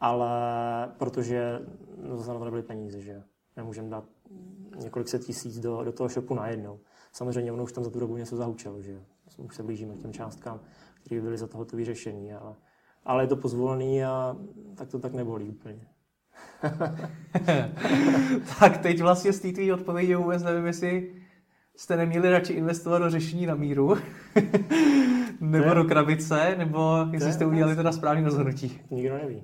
[0.00, 0.30] ale
[0.98, 1.60] protože
[2.02, 3.22] no, zase na to nebyly peníze, že.
[3.56, 4.04] Nemůžeme dát
[4.76, 6.80] několik set tisíc do, do toho shopu najednou.
[7.12, 9.00] Samozřejmě ono už tam za tu dobu něco zahučelo, že jo.
[9.44, 10.60] Už se blížíme k těm částkám,
[11.04, 12.54] které by byly za to hotové řešení, ale,
[13.04, 14.36] ale je to pozvolený a
[14.74, 15.80] tak to tak nebolí úplně.
[18.60, 21.14] tak teď vlastně z té tvý odpovědi vůbec nevím, jestli
[21.76, 23.96] jste neměli radši investovat do řešení na míru,
[25.40, 28.80] nebo je- do krabice, nebo jestli je jste udělali teda správný rozhodnutí.
[28.90, 29.42] Nikdo neví.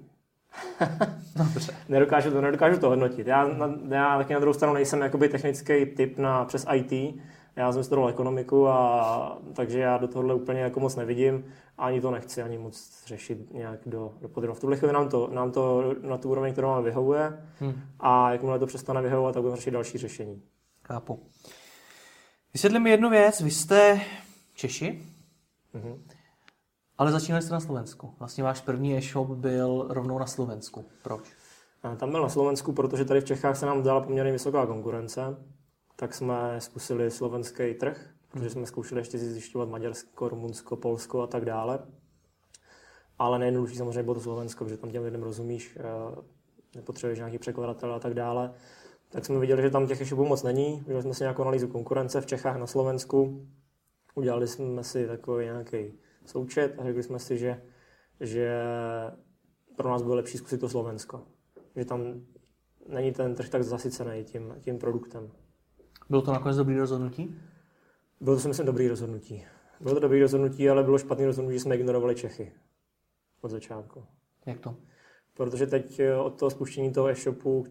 [1.37, 1.73] Dobře.
[1.89, 3.27] Nedokážu to, nedokážu to hodnotit.
[3.27, 7.21] Já, na, já taky na druhou stranu nejsem jakoby technický typ na, přes IT.
[7.57, 11.45] Já jsem studoval ekonomiku, a, takže já do tohohle úplně jako moc nevidím.
[11.79, 14.55] Ani to nechci ani moc řešit nějak do, do podrobna.
[14.55, 17.45] V tuhle chvíli nám to, nám to na tu úroveň, kterou máme, vyhovuje.
[17.61, 20.43] Hm, A jakmile to přestane vyhovovat, tak budeme řešit další řešení.
[20.85, 21.23] chápu.
[22.55, 23.41] Vysvětli mi jednu věc.
[23.41, 24.01] Vy jste
[24.55, 25.03] Češi,
[25.75, 26.03] Mhm.
[26.99, 28.15] ale začínali jste na Slovensku.
[28.19, 30.85] Vlastně váš první e-shop byl rovnou na Slovensku.
[31.03, 31.33] Proč?
[31.97, 35.37] Tam byl na Slovensku, protože tady v Čechách se nám dala poměrně vysoká konkurence,
[35.97, 41.45] tak jsme zkusili slovenský trh, protože jsme zkoušeli ještě zjišťovat Maďarsko, Rumunsko, Polsko a tak
[41.45, 41.79] dále.
[43.19, 45.83] Ale nejjednodušší samozřejmě bylo to Slovensko, protože tam těm lidem rozumíš, eh,
[46.77, 48.55] nepotřebuješ nějaký překladatel a tak dále.
[49.09, 50.83] Tak jsme viděli, že tam těch e-shopů moc není.
[50.85, 53.47] Udělali jsme si nějakou analýzu konkurence v Čechách na Slovensku.
[54.15, 55.93] Udělali jsme si takový nějaký
[56.25, 57.63] součet a řekli jsme si, že,
[58.21, 58.63] že
[59.77, 61.23] pro nás bylo lepší zkusit to Slovensko.
[61.77, 62.27] Že tam
[62.89, 65.31] není ten trh tak zasycený tím, tím produktem.
[66.11, 67.37] Bylo to nakonec dobrý rozhodnutí?
[68.21, 69.45] Bylo to si myslím dobrý rozhodnutí.
[69.81, 72.53] Bylo to dobrý rozhodnutí, ale bylo špatný rozhodnutí, že jsme ignorovali Čechy
[73.41, 74.05] od začátku.
[74.47, 74.77] Jak to?
[75.35, 77.65] Protože teď eh, od toho spuštění toho e-shopu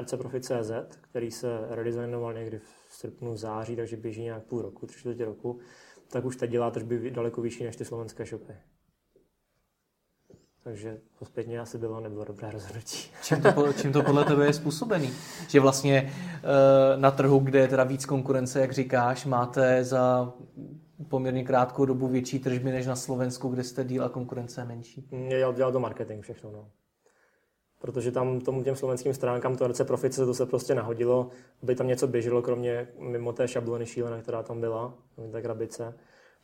[0.00, 5.24] rcprofit.cz, který se redesignoval někdy v srpnu, září, takže běží nějak půl roku, tři čtvrtě
[5.24, 5.58] roku,
[6.10, 8.52] tak už teď dělá tržby daleko vyšší než ty slovenské shopy.
[10.66, 13.10] Takže pospětně asi bylo nebylo dobré rozhodnutí.
[13.22, 15.10] Čím to, čím to podle tebe je způsobený?
[15.48, 20.32] Že vlastně eh, na trhu, kde je teda víc konkurence, jak říkáš, máte za
[21.08, 25.08] poměrně krátkou dobu větší tržby než na Slovensku, kde jste díl a konkurence je menší.
[25.12, 26.68] Je dělal, dělal to marketing všechno, no.
[27.80, 31.28] Protože tam tomu těm slovenským stránkám to RC Profit se to se prostě nahodilo,
[31.62, 35.94] aby tam něco běželo, kromě mimo té šablony šílené, která tam byla, mimo té krabice,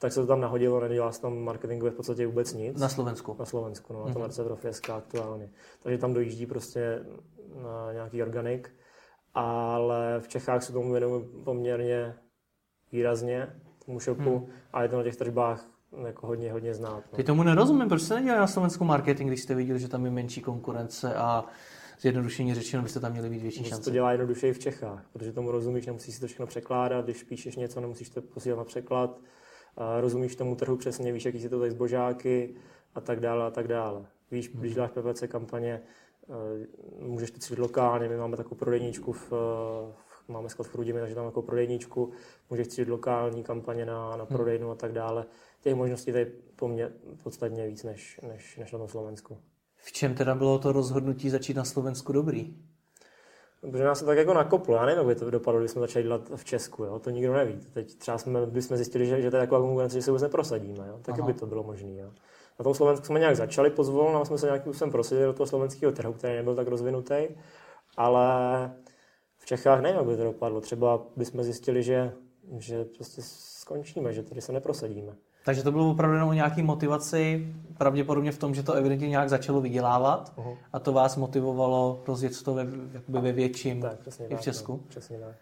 [0.03, 2.81] tak se to tam nahodilo, nedělá se tam marketingově v podstatě vůbec nic.
[2.81, 3.37] Na Slovensku.
[3.38, 5.51] na Slovensku, no, na tom RC Profit aktuálně.
[5.83, 7.05] Takže tam dojíždí prostě
[7.62, 8.71] na nějaký organik,
[9.35, 12.15] ale v Čechách se tomu věnují poměrně
[12.92, 13.53] výrazně,
[13.87, 14.46] tomu shopu, Hmm.
[14.73, 15.67] a je to na těch tržbách
[16.07, 17.05] jako hodně, hodně znát.
[17.13, 17.17] No.
[17.17, 20.11] Ty tomu nerozumím, proč jste nedělali na Slovensku marketing, když jste viděli, že tam je
[20.11, 21.44] menší konkurence a
[22.00, 23.85] zjednodušeně řečeno byste tam měli být větší šance.
[23.85, 27.23] to dělá jednoduše i v Čechách, protože tomu rozumíš, nemusíš si to všechno překládat, když
[27.23, 29.19] píšeš něco, nemusíš to posílat na překlad,
[29.77, 32.54] a rozumíš tomu trhu přesně, víš, jaký si to tady zbožáky
[32.94, 34.06] a tak dále a tak dále.
[34.31, 34.75] Víš, když hmm.
[34.75, 35.81] děláš PPC kampaně,
[36.27, 39.33] uh, můžeš to cílit lokálně, my máme takovou prodejníčku v,
[40.06, 42.12] v máme sklad v Chrudimi, takže tam jako prodejníčku,
[42.50, 44.27] můžeš cílit lokální kampaně na, na hmm.
[44.27, 45.27] prodejnu a tak dále.
[45.60, 46.90] Těch možností tady po mně
[47.23, 49.38] podstatně víc než, než, než na tom Slovensku.
[49.77, 52.56] V čem teda bylo to rozhodnutí začít na Slovensku dobrý?
[53.71, 54.77] Protože nás to tak jako nakoplo.
[54.77, 56.85] Já nevím, jak by to dopadlo, když jsme začali dělat v Česku.
[56.85, 56.98] Jo?
[56.98, 57.60] To nikdo neví.
[57.73, 60.88] Teď třeba jsme, bychom zjistili, že, že to je taková konkurence, že se vůbec neprosadíme.
[60.88, 60.98] Jo?
[61.02, 62.02] Tak by to bylo možné.
[62.58, 65.46] Na tom Slovensku jsme nějak začali pozvolna, a jsme se nějakým způsobem prosadili do toho
[65.46, 67.29] slovenského trhu, který nebyl tak rozvinutý.
[67.96, 68.27] Ale
[69.38, 70.60] v Čechách nevím, jak by to dopadlo.
[70.60, 72.13] Třeba bychom zjistili, že,
[72.58, 75.13] že prostě skončíme, že tady se neprosadíme.
[75.45, 79.29] Takže to bylo opravdu jenom o nějaký motivaci, pravděpodobně v tom, že to evidentně nějak
[79.29, 80.57] začalo vydělávat uh-huh.
[80.73, 82.67] a to vás motivovalo rozjet to ve,
[83.09, 84.73] ve větším tak, přesně i v tak, Česku.
[84.73, 85.37] No, přesně tak.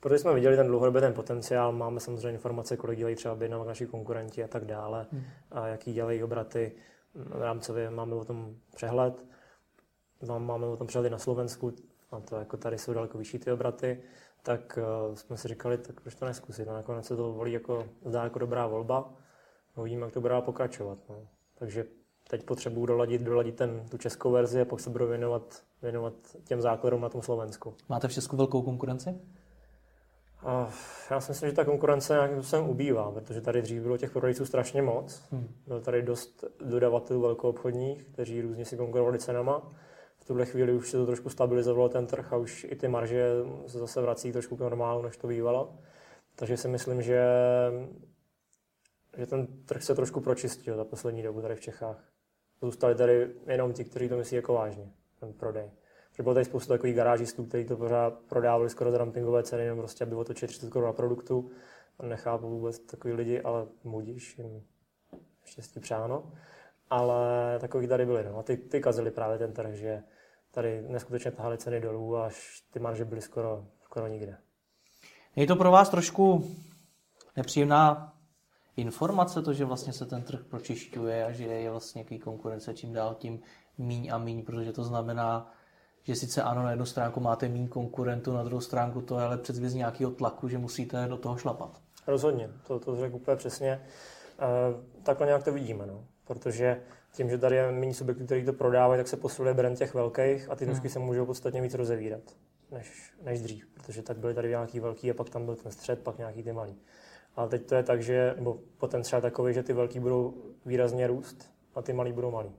[0.00, 3.86] Protože jsme viděli ten dlouhodobý ten potenciál, máme samozřejmě informace, kolik dělají třeba objednávek naši
[3.86, 5.22] konkurenti a tak dále, hmm.
[5.50, 6.72] a jaký dělají obraty.
[7.30, 9.24] Rámcově máme o tom přehled,
[10.38, 11.72] máme o tom přehled na Slovensku,
[12.12, 14.02] a to jako tady jsou daleko vyšší ty obraty
[14.42, 14.78] tak
[15.08, 16.66] uh, jsme si říkali, tak proč to neskusit.
[16.68, 19.12] No, nakonec se to volí jako, zdá jako dobrá volba.
[19.76, 20.98] Uvidíme, jak to bude pokračovat.
[21.08, 21.16] No.
[21.54, 21.84] Takže
[22.30, 26.14] teď potřebuji doladit, doladit ten, tu českou verzi a pak se budu věnovat, věnovat
[26.44, 27.74] těm základům na tom Slovensku.
[27.88, 29.14] Máte v Česku velkou konkurenci?
[30.42, 30.70] A
[31.10, 34.46] já si myslím, že ta konkurence nějakým způsobem ubývá, protože tady dřív bylo těch prodejců
[34.46, 35.22] strašně moc.
[35.30, 35.48] Hmm.
[35.66, 39.62] Bylo tady dost dodavatelů velkoobchodních, kteří různě si konkurovali cenama
[40.24, 43.32] tuhle chvíli už se to trošku stabilizovalo ten trh a už i ty marže
[43.66, 45.78] se zase vrací trošku k normálu, než to bývalo.
[46.34, 47.24] Takže si myslím, že,
[49.16, 52.04] že ten trh se trošku pročistil za poslední dobu tady v Čechách.
[52.62, 55.70] Zůstali tady jenom ti, kteří to myslí jako vážně, ten prodej.
[56.10, 59.78] Protože bylo tady spoustu takových garážistů, kteří to pořád prodávali skoro za dumpingové ceny, jenom
[59.78, 61.50] prostě, aby otočili 30 korun na produktu.
[62.02, 64.62] Nechápu vůbec takový lidi, ale mudíš, jim
[65.44, 66.32] štěstí přáno.
[66.90, 68.38] Ale takových tady byli, no.
[68.38, 70.02] A ty, ty kazili právě ten trh, že
[70.50, 74.36] tady neskutečně tahali ceny dolů, až ty marže byly skoro, skoro nikde.
[75.36, 76.44] Je to pro vás trošku
[77.36, 78.14] nepříjemná
[78.76, 82.92] informace, to, že vlastně se ten trh pročišťuje a že je vlastně jaký konkurence čím
[82.92, 83.40] dál tím
[83.78, 85.52] míň a míň, protože to znamená,
[86.02, 89.38] že sice ano, na jednu stránku máte míň konkurentů, na druhou stránku to je ale
[89.38, 91.80] předzvěz nějakého tlaku, že musíte do toho šlapat.
[92.06, 93.70] Rozhodně, to, to řekl úplně přesně.
[93.70, 93.82] E,
[95.02, 96.04] takhle nějak to vidíme, no.
[96.30, 96.80] Protože
[97.12, 100.50] tím, že tady je méně subjektů, který to prodávají, tak se posiluje brand těch velkých
[100.50, 100.92] a ty nůžky hmm.
[100.92, 102.20] se můžou podstatně víc rozevírat
[102.70, 106.02] než, než dřív, protože tak byly tady nějaký velký a pak tam byl ten střed,
[106.02, 106.76] pak nějaký ty malý.
[107.36, 110.34] Ale teď to je tak, že, nebo potenciál takový, že ty velký budou
[110.66, 112.50] výrazně růst a ty malý budou malý.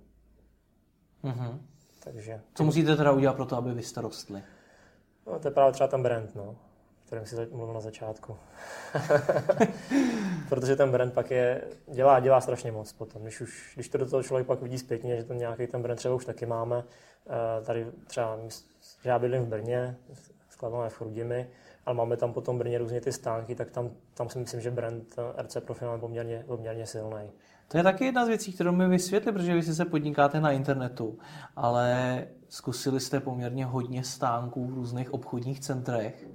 [1.23, 1.59] Mm-hmm.
[2.03, 4.43] Takže, Co musíte teda udělat pro to, aby vy jste rostli?
[5.27, 6.55] No, to je právě třeba ten brand, no
[7.11, 8.37] kterém si mluvil na začátku.
[10.49, 11.61] Protože ten brand pak je,
[11.93, 13.21] dělá, dělá strašně moc potom.
[13.21, 15.99] Když, už, když to do toho člověk pak vidí zpětně, že ten nějaký ten brand
[15.99, 16.83] třeba už taky máme.
[17.27, 18.39] Eh, tady třeba,
[19.03, 19.97] já bydlím v Brně,
[20.49, 21.49] skládáme v Chrudimi,
[21.85, 24.71] ale máme tam potom v Brně různě ty stánky, tak tam, tam si myslím, že
[24.71, 27.31] brand eh, RC Profi je poměrně, poměrně silný.
[27.67, 30.51] To je taky jedna z věcí, kterou mi vysvětli, protože vy si se podnikáte na
[30.51, 31.19] internetu,
[31.55, 36.27] ale zkusili jste poměrně hodně stánků v různých obchodních centrech.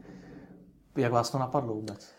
[0.97, 2.13] Jak vás to napadlo vůbec?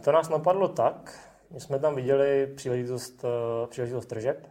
[0.00, 1.18] To nás napadlo tak,
[1.50, 4.46] my jsme tam viděli příležitost, eh, příležitost tržeb,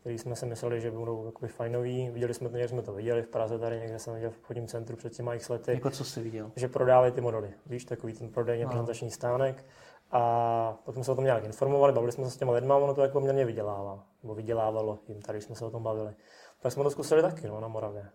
[0.00, 2.10] který jsme si mysleli, že budou jakoby fajnový.
[2.10, 4.66] Viděli jsme to, někde jsme to viděli v Praze tady, někde jsem viděl v obchodním
[4.66, 5.72] centru před těma x lety.
[5.72, 6.50] Jako co jsi viděl?
[6.56, 7.52] Že prodávají ty modely.
[7.66, 8.70] Víš, takový ten prodejně no.
[8.70, 9.66] prezentační stánek.
[10.10, 13.02] A potom se o tom nějak informovali, bavili jsme se s těma lidma, ono to
[13.02, 14.04] jako poměrně vydělává.
[14.22, 16.14] Nebo vydělávalo jim, tady jsme se o tom bavili.
[16.60, 18.10] Tak jsme to zkusili taky no, na Moravě,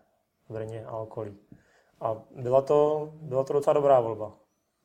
[0.48, 1.38] v Brně a okolí.
[2.00, 4.32] A byla to, byla to docela dobrá volba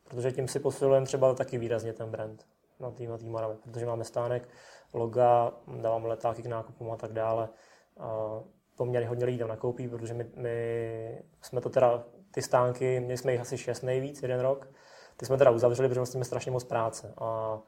[0.10, 2.46] protože tím si posilujeme třeba taky výrazně ten brand
[2.80, 4.50] na té na Moravě, protože máme stánek,
[4.94, 5.52] loga,
[5.82, 7.50] dáváme letáky k nákupům a tak dále.
[7.98, 8.40] A
[8.76, 13.32] poměrně hodně lidí tam nakoupí, protože my, my jsme to teda, ty stánky, měli jsme
[13.32, 14.68] jich asi šest nejvíc jeden rok,
[15.18, 17.14] ty jsme teda uzavřeli, protože vlastně jsme strašně moc práce.
[17.18, 17.60] A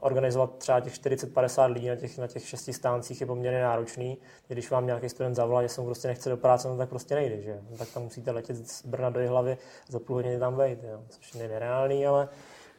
[0.00, 4.18] organizovat třeba těch 40-50 lidí na těch, na těch šesti stáncích je poměrně náročný.
[4.48, 7.14] Když vám nějaký student zavolá, že se mu prostě nechce do práce, no tak prostě
[7.14, 7.60] nejde, že?
[7.70, 9.58] No, tak tam musíte letět z Brna do hlavy,
[9.88, 11.02] za půl hodiny tam vejít, jo?
[11.08, 12.28] což je nereálný, ale,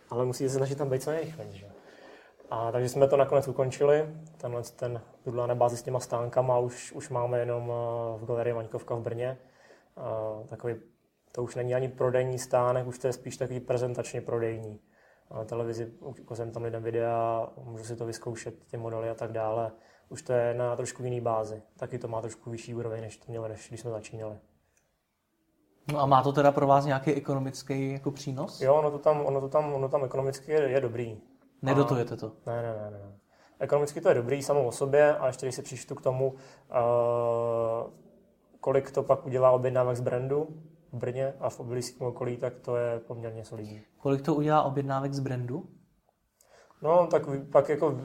[0.10, 1.54] ale musíte se snažit tam být co nejrychleji.
[1.54, 1.68] Že?
[2.50, 4.06] A takže jsme to nakonec ukončili,
[4.38, 8.54] tenhle ten, tuhle na bázi s těma stánkama už, už máme jenom eh, v galerii
[8.54, 9.38] Maňkovka v Brně.
[9.98, 10.76] A takový,
[11.32, 14.80] to už není ani prodejní stánek, už to je spíš takový prezentačně prodejní
[15.46, 19.72] televizi, ukazujeme tam lidem videa, můžu si to vyzkoušet, ty modely a tak dále.
[20.10, 21.62] Už to je na trošku jiný bázi.
[21.78, 24.36] Taky to má trošku vyšší úroveň, než to mělo, než když jsme začínali.
[25.94, 28.62] No a má to teda pro vás nějaký ekonomický jako přínos?
[28.62, 31.18] Jo, ono to tam, ono to tam, ono tam ekonomicky je, je dobrý.
[31.62, 32.32] Nedotujete to?
[32.46, 33.00] Ne, ne, ne, ne.
[33.60, 36.38] Ekonomicky to je dobrý samou o sobě, a ještě když si přištu k tomu, uh,
[38.60, 40.48] kolik to pak udělá objednávek z brandu
[40.96, 43.82] v Brně a v blízkém okolí, tak to je poměrně solidní.
[43.98, 45.70] Kolik to udělá objednávek z brandu?
[46.82, 48.00] No, tak pak jako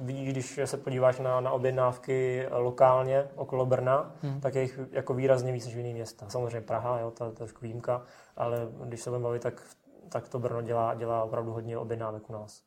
[0.00, 4.40] vidíš, když se podíváš na, na objednávky lokálně okolo Brna, hmm.
[4.40, 6.28] tak je jich jako výrazně víc než v jiných města.
[6.28, 8.02] Samozřejmě Praha, jo, to, to je výjimka,
[8.36, 9.62] ale když se budeme bavit, tak,
[10.08, 12.62] tak to Brno dělá, dělá opravdu hodně objednávek u nás.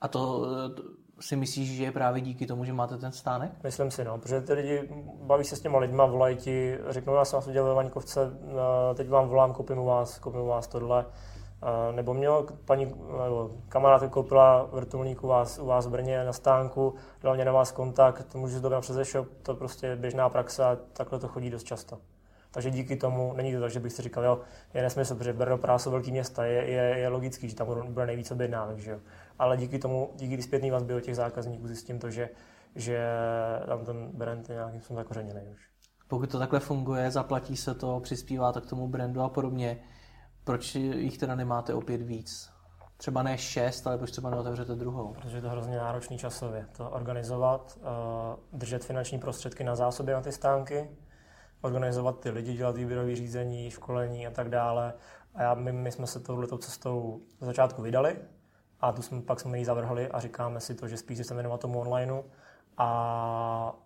[0.00, 0.46] A to
[1.20, 3.50] si myslíš, že je právě díky tomu, že máte ten stánek?
[3.64, 4.88] Myslím si, no, protože ty lidi
[5.22, 8.30] baví se s těma lidma, volají ti, řeknou, já jsem vás udělal ve Vaňkovce,
[8.94, 11.06] teď vám volám, koupím u vás, koupím u vás tohle.
[11.92, 12.84] Nebo měl paní,
[13.24, 17.52] nebo kamarád koupila vrtulník u vás, u vás v Brně na stánku, dal mě na
[17.52, 21.28] vás kontakt, to můžu zdobit přes e-shop, to prostě je běžná praxe a takhle to
[21.28, 21.98] chodí dost často.
[22.56, 24.40] Takže díky tomu, není to tak, že bych si říkal, jo,
[24.74, 28.06] je nesmysl, protože Brno, Praha jsou velký města, je, je, je logický, že tam bude
[28.06, 28.98] nejvíc objednávek, že jo.
[29.38, 32.28] Ale díky tomu, díky zpětný vazbě od těch zákazníků zjistím to, že,
[32.74, 33.06] že
[33.66, 35.68] tam ten brand je nějakým způsobem zakořeněný už.
[36.08, 39.78] Pokud to takhle funguje, zaplatí se to, přispívá to k tomu brandu a podobně,
[40.44, 42.50] proč jich teda nemáte opět víc?
[42.96, 45.12] Třeba ne šest, ale proč třeba neotevřete druhou?
[45.12, 46.66] Protože je to hrozně náročný časově.
[46.76, 47.86] To organizovat, eh,
[48.52, 50.90] držet finanční prostředky na zásobě na ty stánky,
[51.66, 54.94] organizovat ty lidi, dělat výběrové řízení, školení a tak dále.
[55.34, 58.16] A já, my, my jsme se touhletou cestou v začátku vydali
[58.80, 61.60] a tu jsme, pak jsme ji zavrhli a říkáme si to, že spíš se věnovat
[61.60, 62.22] tomu onlineu
[62.76, 63.76] a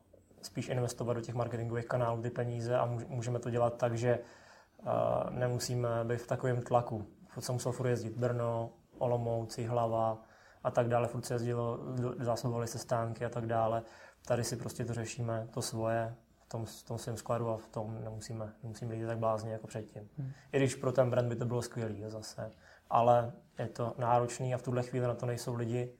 [0.42, 4.86] spíš investovat do těch marketingových kanálů ty peníze a můžeme to dělat tak, že uh,
[5.30, 7.06] nemusíme být v takovém tlaku.
[7.28, 10.18] Furt jsem musel furt jezdit Brno, Olomouc, Hlava
[10.64, 11.08] a tak dále.
[11.08, 11.78] Furt se jezdilo,
[12.20, 13.82] zásobovali se stánky a tak dále.
[14.26, 16.14] Tady si prostě to řešíme, to svoje,
[16.50, 20.08] tom, v tom svém skladu a v tom nemusíme, nemusíme jít tak blázně jako předtím.
[20.18, 20.32] Hmm.
[20.52, 22.52] I když pro ten brand by to bylo skvělý zase.
[22.90, 25.94] Ale je to náročný a v tuhle chvíli na to nejsou lidi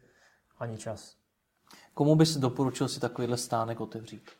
[0.59, 1.17] ani čas.
[1.95, 4.31] Komu bys doporučil si takovýhle stánek otevřít?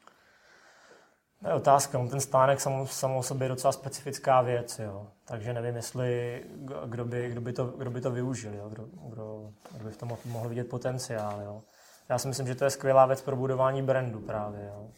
[1.43, 2.07] To je otázka.
[2.07, 5.07] Ten stánek samou, samou sobě je docela specifická věc, jo.
[5.25, 6.43] takže nevím, jestli
[6.87, 8.69] kdo by, kdo by, to, kdo by to využil, jo.
[8.69, 11.41] Kdo, kdo, kdo by v tom mohl vidět potenciál.
[11.43, 11.63] Jo.
[12.09, 14.67] Já si myslím, že to je skvělá věc pro budování brandu právě.
[14.67, 14.91] Jo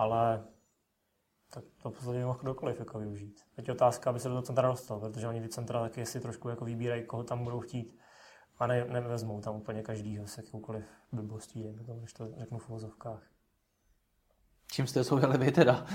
[0.00, 0.44] ale
[1.50, 3.40] tak to v podstatě mohl kdokoliv jako využít.
[3.56, 6.20] Teď je otázka, aby se do toho centra dostal, protože oni ty centra taky si
[6.20, 7.96] trošku jako vybírají, koho tam budou chtít.
[8.58, 12.68] A ne, nevezmou tam úplně každýho s jakoukoliv blbostí, jen to, když to řeknu v
[12.68, 13.22] uvozovkách.
[14.72, 15.86] Čím jste soujeli vy teda?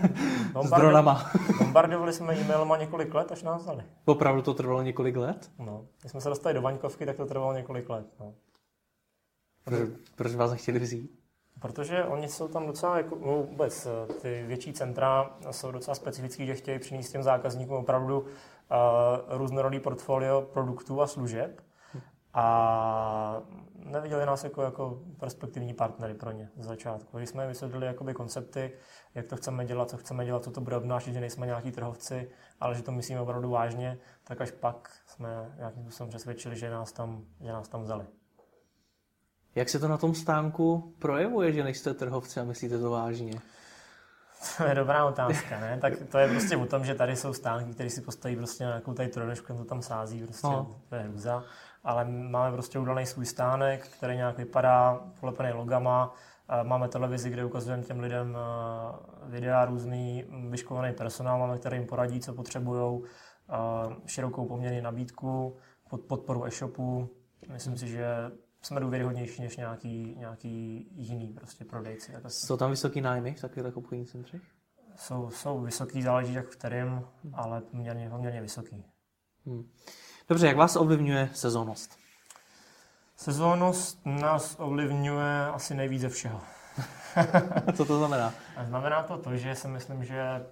[0.62, 1.30] S dronama.
[1.58, 3.84] bombardovali jsme e-mailama několik let, až nás vzali.
[4.04, 5.50] Opravdu to trvalo několik let?
[5.58, 8.06] No, když jsme se dostali do Vaňkovky, tak to trvalo několik let.
[8.20, 8.34] No.
[9.64, 11.15] Proč, proč vás nechtěli vzít?
[11.60, 16.46] Protože oni jsou tam docela, jako, no vůbec, eh, ty větší centra jsou docela specifický,
[16.46, 18.26] že chtějí přinést těm zákazníkům opravdu uh,
[19.28, 21.60] různorodý portfolio produktů a služeb
[22.34, 23.42] a
[23.74, 27.16] neviděli nás jako, jako perspektivní partnery pro ně z začátku.
[27.16, 28.72] Když jsme vysvětlili jakoby koncepty,
[29.14, 32.30] jak to chceme dělat, co chceme dělat, co to bude obnášet, že nejsme nějaký trhovci,
[32.60, 36.92] ale že to myslíme opravdu vážně, tak až pak jsme nějakým způsobem přesvědčili, že nás
[36.92, 38.06] tam, že nás tam vzali.
[39.56, 43.32] Jak se to na tom stánku projevuje, že nejste trhovci a myslíte to vážně?
[44.56, 45.78] To je dobrá otázka, ne?
[45.80, 48.70] Tak to je prostě o tom, že tady jsou stánky, které si postaví prostě na
[48.70, 50.76] nějakou tady tronešku, to tam sází, prostě no.
[50.88, 51.44] to je hruza.
[51.84, 56.14] Ale máme prostě udaný svůj stánek, který nějak vypadá, polepený logama,
[56.62, 58.38] Máme televizi, kde ukazujeme těm lidem
[59.22, 63.02] videa, různý vyškolený personál, máme, který jim poradí, co potřebují,
[64.06, 65.56] širokou poměrně nabídku,
[66.08, 67.08] podporu e-shopu.
[67.52, 68.06] Myslím si, že
[68.66, 72.12] jsme důvěryhodnější než nějaký, nějaký jiný prostě prodejci.
[72.28, 74.42] Jsou tam vysoký nájmy v takových obchodních centrech?
[74.96, 78.84] Jsou, jsou vysoký, záleží jak v kterém, ale poměrně, poměrně vysoký.
[79.46, 79.70] Hmm.
[80.28, 81.98] Dobře, jak vás ovlivňuje sezónnost?
[83.16, 86.40] Sezónnost nás ovlivňuje asi nejvíc ze všeho.
[87.76, 88.34] Co to znamená?
[88.56, 90.46] A znamená to to, že si myslím, že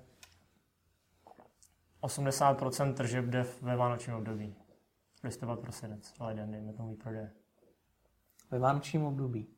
[2.03, 4.57] 80% tržeb jde ve vánočním období.
[5.25, 7.31] Listopad, prosinec, leden, dejme tomu výprodeje
[8.55, 9.49] ve vánočním období.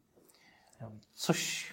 [1.14, 1.72] Což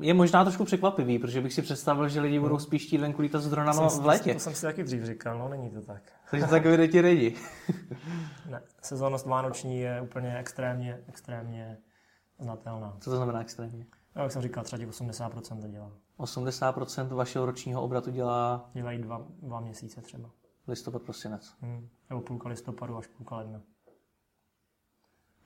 [0.00, 2.60] je možná trošku překvapivý, protože bych si představil, že lidi budou no.
[2.60, 4.34] spíš chtít venku lítat s dronama v létě.
[4.34, 6.02] To jsem si taky dřív říkal, no není to tak.
[6.30, 7.36] Takže tak vyjde ti lidi.
[8.50, 11.78] ne, sezónnost vánoční je úplně extrémně, extrémně
[12.38, 12.96] znatelná.
[13.00, 13.86] Co to znamená extrémně?
[14.16, 15.92] No, jak jsem říkal, třeba 80% to dělá.
[16.18, 18.70] 80% vašeho ročního obratu dělá?
[18.74, 20.30] Dělají dva, dva měsíce třeba.
[20.68, 21.54] Listopad, prosinec.
[21.60, 21.88] Hmm.
[22.10, 23.60] Nebo půlka listopadu až půlka ledna.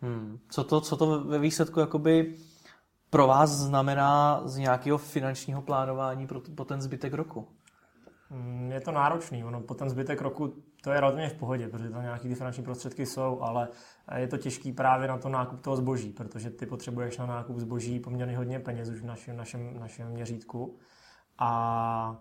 [0.03, 0.39] Hmm.
[0.51, 2.35] Co, to, co to ve výsledku jakoby
[3.11, 7.49] pro vás znamená z nějakého finančního plánování pro, pro ten zbytek roku?
[8.31, 11.91] Mm, je to náročný, ono po ten zbytek roku to je relativně v pohodě, protože
[11.91, 13.69] tam nějaké ty finanční prostředky jsou, ale
[14.17, 18.01] je to těžký právě na to nákup toho zboží, protože ty potřebuješ na nákup zboží
[18.01, 20.77] poměrně hodně peněz už v našem, našem, našem měřítku.
[21.39, 22.17] A,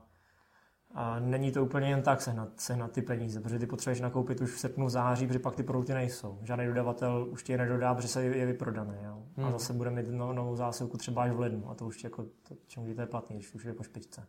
[0.94, 4.52] a není to úplně jen tak sehnat, sehnat ty peníze, protože ty potřebuješ nakoupit už
[4.52, 6.40] v srpnu, září, protože pak ty produkty nejsou.
[6.42, 8.96] Žádný dodavatel už ti je nedodá, protože se je vyprodaný.
[9.04, 9.24] Jo?
[9.38, 9.48] Hmm.
[9.48, 12.56] A zase bude mít novou zásilku třeba až v lednu a to už jako, to,
[12.68, 14.28] čemu to je platný, když už je po špičce.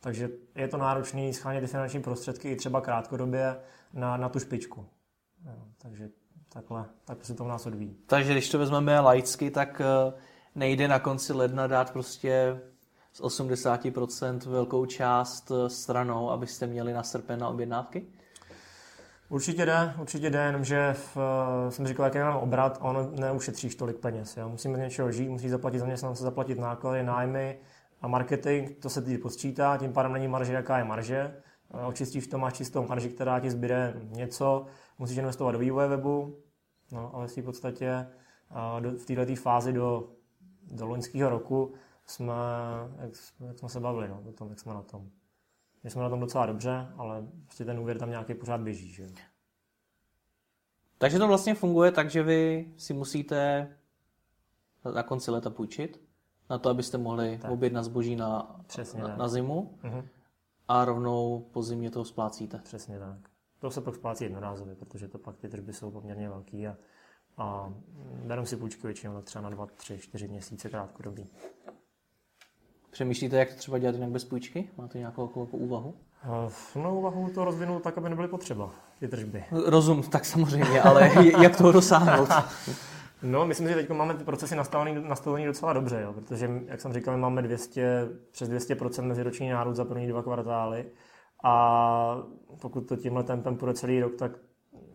[0.00, 3.56] Takže je to náročné schánět ty finanční prostředky i třeba krátkodobě
[3.92, 4.86] na, na tu špičku.
[5.46, 6.08] Jo, takže
[6.48, 7.96] takhle, tak se to u nás odvíjí.
[8.06, 10.12] Takže když to vezmeme laicky, tak eh,
[10.54, 12.60] nejde na konci ledna dát prostě
[13.12, 18.06] z 80% velkou část eh, stranou, abyste měli na srpen na objednávky?
[19.28, 23.96] Určitě jde, určitě jde, jenomže v, eh, jsem říkal, jaký mám obrat, on neušetříš tolik
[23.96, 24.36] peněz.
[24.36, 24.48] Jo.
[24.48, 27.58] Musíme z něčeho žít, musí zaplatit zaměstnance, zaplatit náklady, nájmy,
[28.02, 31.34] a marketing, to se teď počítá, tím pádem není marže, jaká je marže.
[31.86, 34.66] Očistíš to, máš čistou marži, která ti zbyde něco,
[34.98, 36.38] musíš investovat do vývoje webu,
[36.92, 38.06] no, ale v podstatě
[38.98, 40.08] v této fázi do,
[40.70, 41.74] do loňského roku
[42.10, 42.34] jsme,
[42.98, 43.10] jak,
[43.46, 45.10] jak jsme se bavili, no, o tom, jak jsme na tom.
[45.82, 48.92] My jsme na tom docela dobře, ale prostě ten úvěr tam nějaký pořád běží.
[48.92, 49.08] Že?
[50.98, 53.68] Takže to vlastně funguje tak, že vy si musíte
[54.94, 56.00] na konci leta půjčit,
[56.50, 57.50] na to, abyste mohli tak.
[57.50, 60.04] objednat zboží na, Přesně na, na zimu uh-huh.
[60.68, 62.58] a rovnou po zimě to splácíte.
[62.58, 63.18] Přesně tak.
[63.58, 66.76] To se pak splácí jednorázově, protože to pak ty tržby jsou poměrně velký a,
[67.36, 67.74] a
[68.24, 71.30] beru si půjčky většinou třeba na 2, 3, 4 měsíce krátkodobí.
[72.90, 74.68] Přemýšlíte, jak to třeba dělat jinak bez půjčky?
[74.78, 75.94] Máte nějakou jako, jako úvahu?
[76.76, 78.70] No, úvahu to rozvinout tak, aby nebyly potřeba,
[79.00, 79.44] ty tržby.
[79.66, 81.10] Rozum, tak samozřejmě, ale
[81.42, 82.28] jak toho dosáhnout?
[83.22, 86.92] No, myslím, že teď máme ty procesy nastavený, nastavený docela dobře, jo, protože, jak jsem
[86.92, 90.86] říkal, máme 200, přes 200% meziroční nárůst za první dva kvartály
[91.44, 92.16] a
[92.60, 94.32] pokud to tímhle tempem půjde celý rok, tak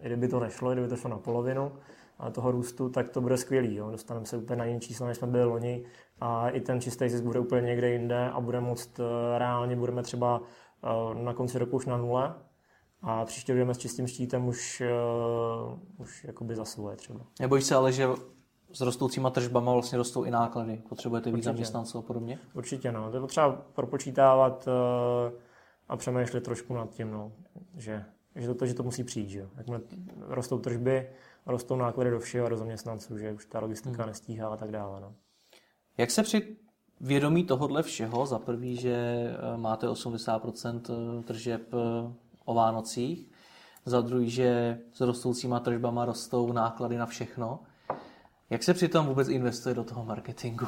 [0.01, 1.71] i kdyby to nešlo, i kdyby to šlo na polovinu
[2.19, 3.75] a toho růstu, tak to bude skvělý.
[3.75, 3.91] Jo.
[3.91, 5.85] Dostaneme se úplně na jiné číslo, než jsme byli loni
[6.21, 10.03] a i ten čistý zisk bude úplně někde jinde a bude moct eh, reálně, budeme
[10.03, 10.41] třeba
[10.83, 12.35] eh, na konci roku už na nule,
[13.07, 14.83] a příště budeme s čistým štítem už,
[15.71, 17.19] uh, už jakoby za svoje třeba.
[17.39, 18.07] Nebojíš se ale, že
[18.71, 20.81] s rostoucíma tržbama vlastně rostou i náklady?
[20.89, 22.39] Potřebujete víc zaměstnanců a podobně?
[22.53, 23.09] Určitě, no.
[23.09, 24.67] To je potřeba propočítávat
[25.87, 27.31] a přemýšlet trošku nad tím, no.
[27.75, 28.05] že,
[28.35, 29.29] že, to, že to musí přijít.
[29.29, 29.47] Že?
[29.57, 29.81] Jakmile
[30.19, 31.09] rostou tržby,
[31.45, 34.07] rostou náklady do všeho a do zaměstnanců, že už ta logistika hmm.
[34.07, 35.01] nestíhá a tak dále.
[35.01, 35.13] No.
[35.97, 36.55] Jak se při
[37.01, 41.61] vědomí tohohle všeho, za prvý, že eh, máte 80% tržeb
[42.45, 43.27] o Vánocích,
[43.85, 47.59] za druhý, že s rostoucíma tržbama rostou náklady na všechno.
[48.49, 50.65] Jak se přitom vůbec investuje do toho marketingu?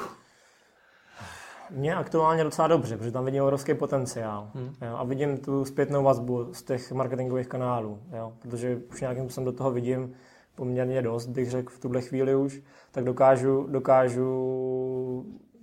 [1.69, 4.51] Mně aktuálně docela dobře, protože tam vidím obrovský potenciál.
[4.53, 4.75] Hmm.
[4.81, 9.45] Jo, a vidím tu zpětnou vazbu z těch marketingových kanálů, jo, protože už nějakým způsobem
[9.45, 10.13] do toho vidím
[10.57, 14.29] poměrně dost, bych řekl v tuhle chvíli už, tak dokážu, dokážu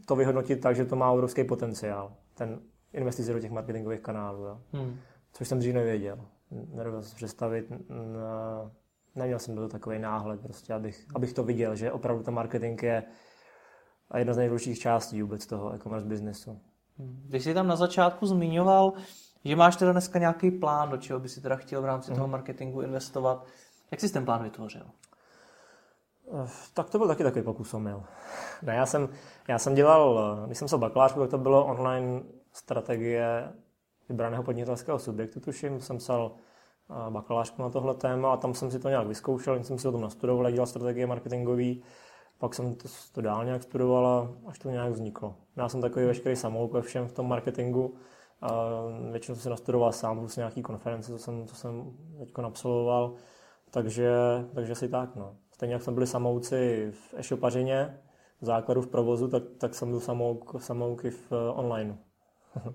[0.07, 2.61] to vyhodnotit tak, že to má obrovský potenciál, ten
[2.93, 4.45] investice do těch marketingových kanálů.
[4.45, 4.61] Jo.
[4.73, 4.99] Hmm
[5.35, 6.19] což jsem dřív nevěděl.
[6.51, 7.73] Nedovedl si představit,
[9.15, 13.03] neměl jsem to takový náhled, prostě, abych, abych to viděl, že opravdu ten marketing je
[14.17, 16.61] jedna z nejdůležitějších částí vůbec toho e-commerce biznesu.
[16.97, 18.93] Když jsi tam na začátku zmiňoval,
[19.45, 22.27] že máš teda dneska nějaký plán, do čeho by si teda chtěl v rámci toho
[22.27, 22.33] mhm.
[22.33, 23.47] marketingu investovat,
[23.95, 24.87] jak jsi ten plán vytvořil?
[26.33, 28.03] Eh, tak to byl taky takový pokus omyl.
[28.63, 29.09] Ne, já jsem,
[29.49, 32.23] já jsem dělal, když jsem se bakalářku, tak to bylo online
[32.53, 33.53] strategie
[34.09, 36.33] vybraného podnikatelského subjektu, tuším, jsem psal
[36.91, 39.93] eh, bakalářku na tohle téma a tam jsem si to nějak vyzkoušel, jsem si o
[39.93, 41.83] tom nastudoval, dělal strategie marketingový,
[42.39, 45.35] pak jsem to, to dál nějak studoval a až to nějak vzniklo.
[45.57, 47.95] Já jsem takový veškerý samouk ve všem v tom marketingu,
[49.11, 53.15] většinou jsem si nastudoval sám, plus nějaký konference, co jsem, co jsem teď absolvoval,
[53.75, 54.11] takže,
[54.55, 55.17] takže si tak.
[55.17, 55.37] No.
[55.51, 58.01] Stejně jak jsme byli samouci v e-shopařině,
[58.41, 61.99] v základu v provozu, tak, tak jsem byl samouk, samouky v uh, online.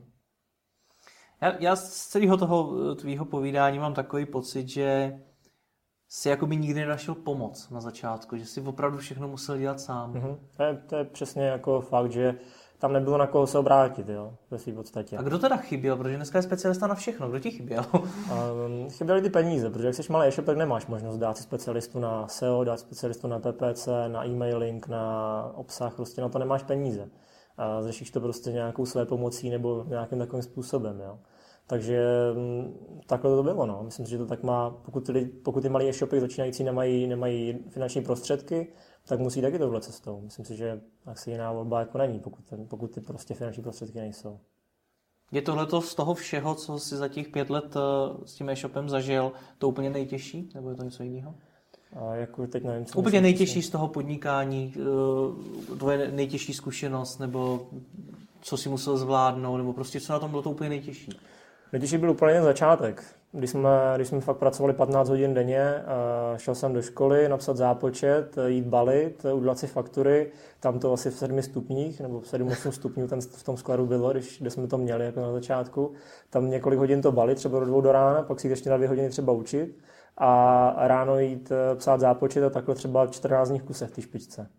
[1.41, 5.20] Já, já z celého toho eh, tvýho povídání mám takový pocit, že
[6.10, 10.14] si jako by nikdy nenašel pomoc na začátku, že si opravdu všechno musel dělat sám.
[10.14, 10.38] Mm-hmm.
[10.58, 12.39] To, je, to je přesně jako fakt, že
[12.80, 15.18] tam nebylo na koho se obrátit, jo, ve svým podstatě.
[15.18, 17.86] A kdo teda chyběl, protože dneska je specialista na všechno, kdo ti chyběl?
[17.94, 22.00] um, chyběly ty peníze, protože jak jsi malý e-shop, tak nemáš možnost dát si specialistu
[22.00, 27.10] na SEO, dát specialistu na PPC, na e-mailing, na obsah, prostě na to nemáš peníze
[27.60, 31.00] a řešíš to prostě nějakou své pomocí nebo nějakým takovým způsobem.
[31.00, 31.20] Jo.
[31.68, 32.04] Takže
[32.34, 32.74] mm,
[33.08, 33.66] takhle to bylo.
[33.66, 33.84] No.
[33.84, 37.60] Myslím si, že to tak má, pokud ty, pokud ty malé e-shopy začínající nemají, nemají
[37.70, 38.68] finanční prostředky,
[39.10, 40.22] tak musí taky tohle cestou.
[40.22, 43.99] Myslím si, že asi jiná volba jako není, pokud, ten, pokud ty prostě finanční prostředky
[43.99, 44.39] nejsou.
[45.32, 47.80] Je tohle z toho všeho, co jsi za těch pět let eh,
[48.26, 50.49] s tím e-shopem zažil, to úplně nejtěžší?
[50.55, 51.36] Nebo je to něco jiného?
[51.95, 57.68] A jako teď nevím, co Úplně nejtěžší z toho podnikání, eh, tvoje nejtěžší zkušenost, nebo
[58.41, 61.20] co si musel zvládnout, nebo prostě co na tom bylo to úplně nejtěžší?
[61.72, 63.18] Nejtěžší byl úplně začátek.
[63.32, 65.84] Když jsme, když jsme fakt pracovali 15 hodin denně,
[66.38, 71.18] šel jsem do školy, napsat zápočet, jít balit, udělat si faktury, tam to asi v
[71.18, 74.78] 7 stupních, nebo v 7-8 stupňů ten, v tom skladu bylo, když, když jsme to
[74.78, 75.94] měli jako na začátku.
[76.30, 78.90] Tam několik hodin to balit, třeba do dvou do rána, pak si ještě na dvě
[78.90, 79.78] hodiny třeba učit
[80.18, 84.02] a ráno jít eh, psát zápočet a takhle třeba 14 dní v kuse v té
[84.02, 84.50] špičce.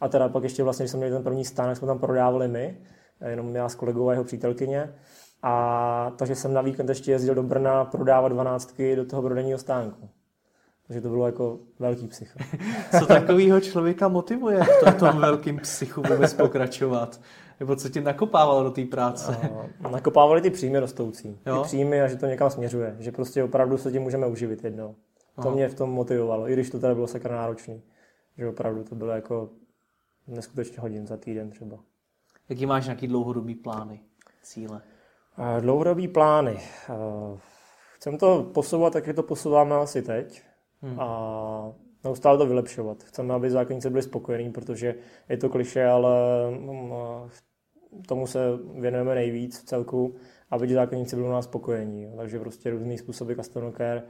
[0.00, 2.78] A teda pak ještě vlastně, když jsme měli ten první stánek, jsme tam prodávali my,
[3.26, 4.94] jenom já s kolegou a jeho přítelkyně.
[5.42, 10.08] A takže jsem na víkend ještě jezdil do Brna prodávat dvanáctky do toho prodejního stánku.
[10.86, 12.38] Takže to bylo jako velký psycho.
[12.98, 17.20] Co takového člověka motivuje v tom velkým psychu vůbec pokračovat?
[17.60, 19.38] Nebo co tě nakopávalo do té práce?
[19.90, 21.38] nakopávali ty příjmy rostoucí.
[21.46, 21.56] Jo?
[21.58, 22.96] Ty příjmy a že to někam směřuje.
[22.98, 24.94] Že prostě opravdu se tím můžeme uživit jednou.
[25.34, 25.50] To Aha.
[25.50, 27.82] mě v tom motivovalo, i když to teda bylo sakra náročný.
[28.38, 29.50] Že opravdu to bylo jako
[30.26, 31.78] neskutečně hodin za týden třeba.
[32.48, 34.00] Jaký máš nějaký dlouhodobý plány,
[34.42, 34.82] cíle?
[35.60, 36.58] Dlouhodobý plány.
[37.96, 40.42] Chcem to posouvat, tak jak to posouváme asi teď.
[40.82, 41.00] Hmm.
[41.00, 41.72] A
[42.04, 43.02] neustále to vylepšovat.
[43.02, 44.94] Chceme, aby zákonníci byli spokojení, protože
[45.28, 46.10] je to kliše, ale
[46.50, 46.92] mm,
[48.08, 48.40] tomu se
[48.74, 50.14] věnujeme nejvíc v celku,
[50.50, 52.12] aby ti zákonníci byli u nás spokojení.
[52.16, 54.02] Takže prostě různý způsoby customer care.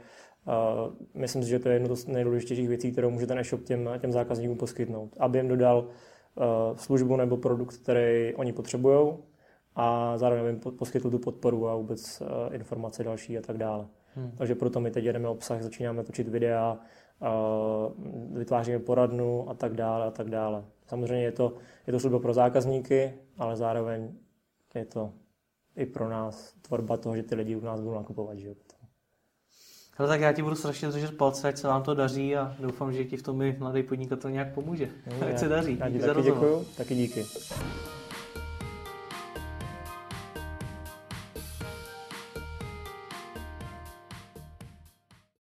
[1.13, 4.11] Myslím si, že to je jedno z nejdůležitějších věcí, kterou může ten e-shop těm, těm
[4.11, 5.17] zákazníkům poskytnout.
[5.19, 5.87] Aby jim dodal
[6.75, 9.17] službu nebo produkt, který oni potřebují,
[9.75, 13.87] a zároveň poskytl tu podporu a vůbec uh, informace další a tak dále.
[14.15, 14.31] Hmm.
[14.37, 16.77] Takže proto my teď jedeme obsah, začínáme točit videa,
[17.19, 20.63] uh, vytváříme poradnu a tak dále a tak dále.
[20.87, 21.53] Samozřejmě je to,
[21.87, 24.13] je to služba pro zákazníky, ale zároveň
[24.75, 25.13] je to
[25.75, 28.37] i pro nás tvorba toho, že ty lidi u nás budou nakupovat.
[28.37, 28.55] Že?
[29.97, 32.93] Ale tak já ti budu strašně držet palce, ať se vám to daří a doufám,
[32.93, 34.89] že ti v tom i mladý podnikatel nějak pomůže.
[35.21, 35.77] No, ať se daří.
[35.79, 37.25] Já ti taky děkuju, taky díky.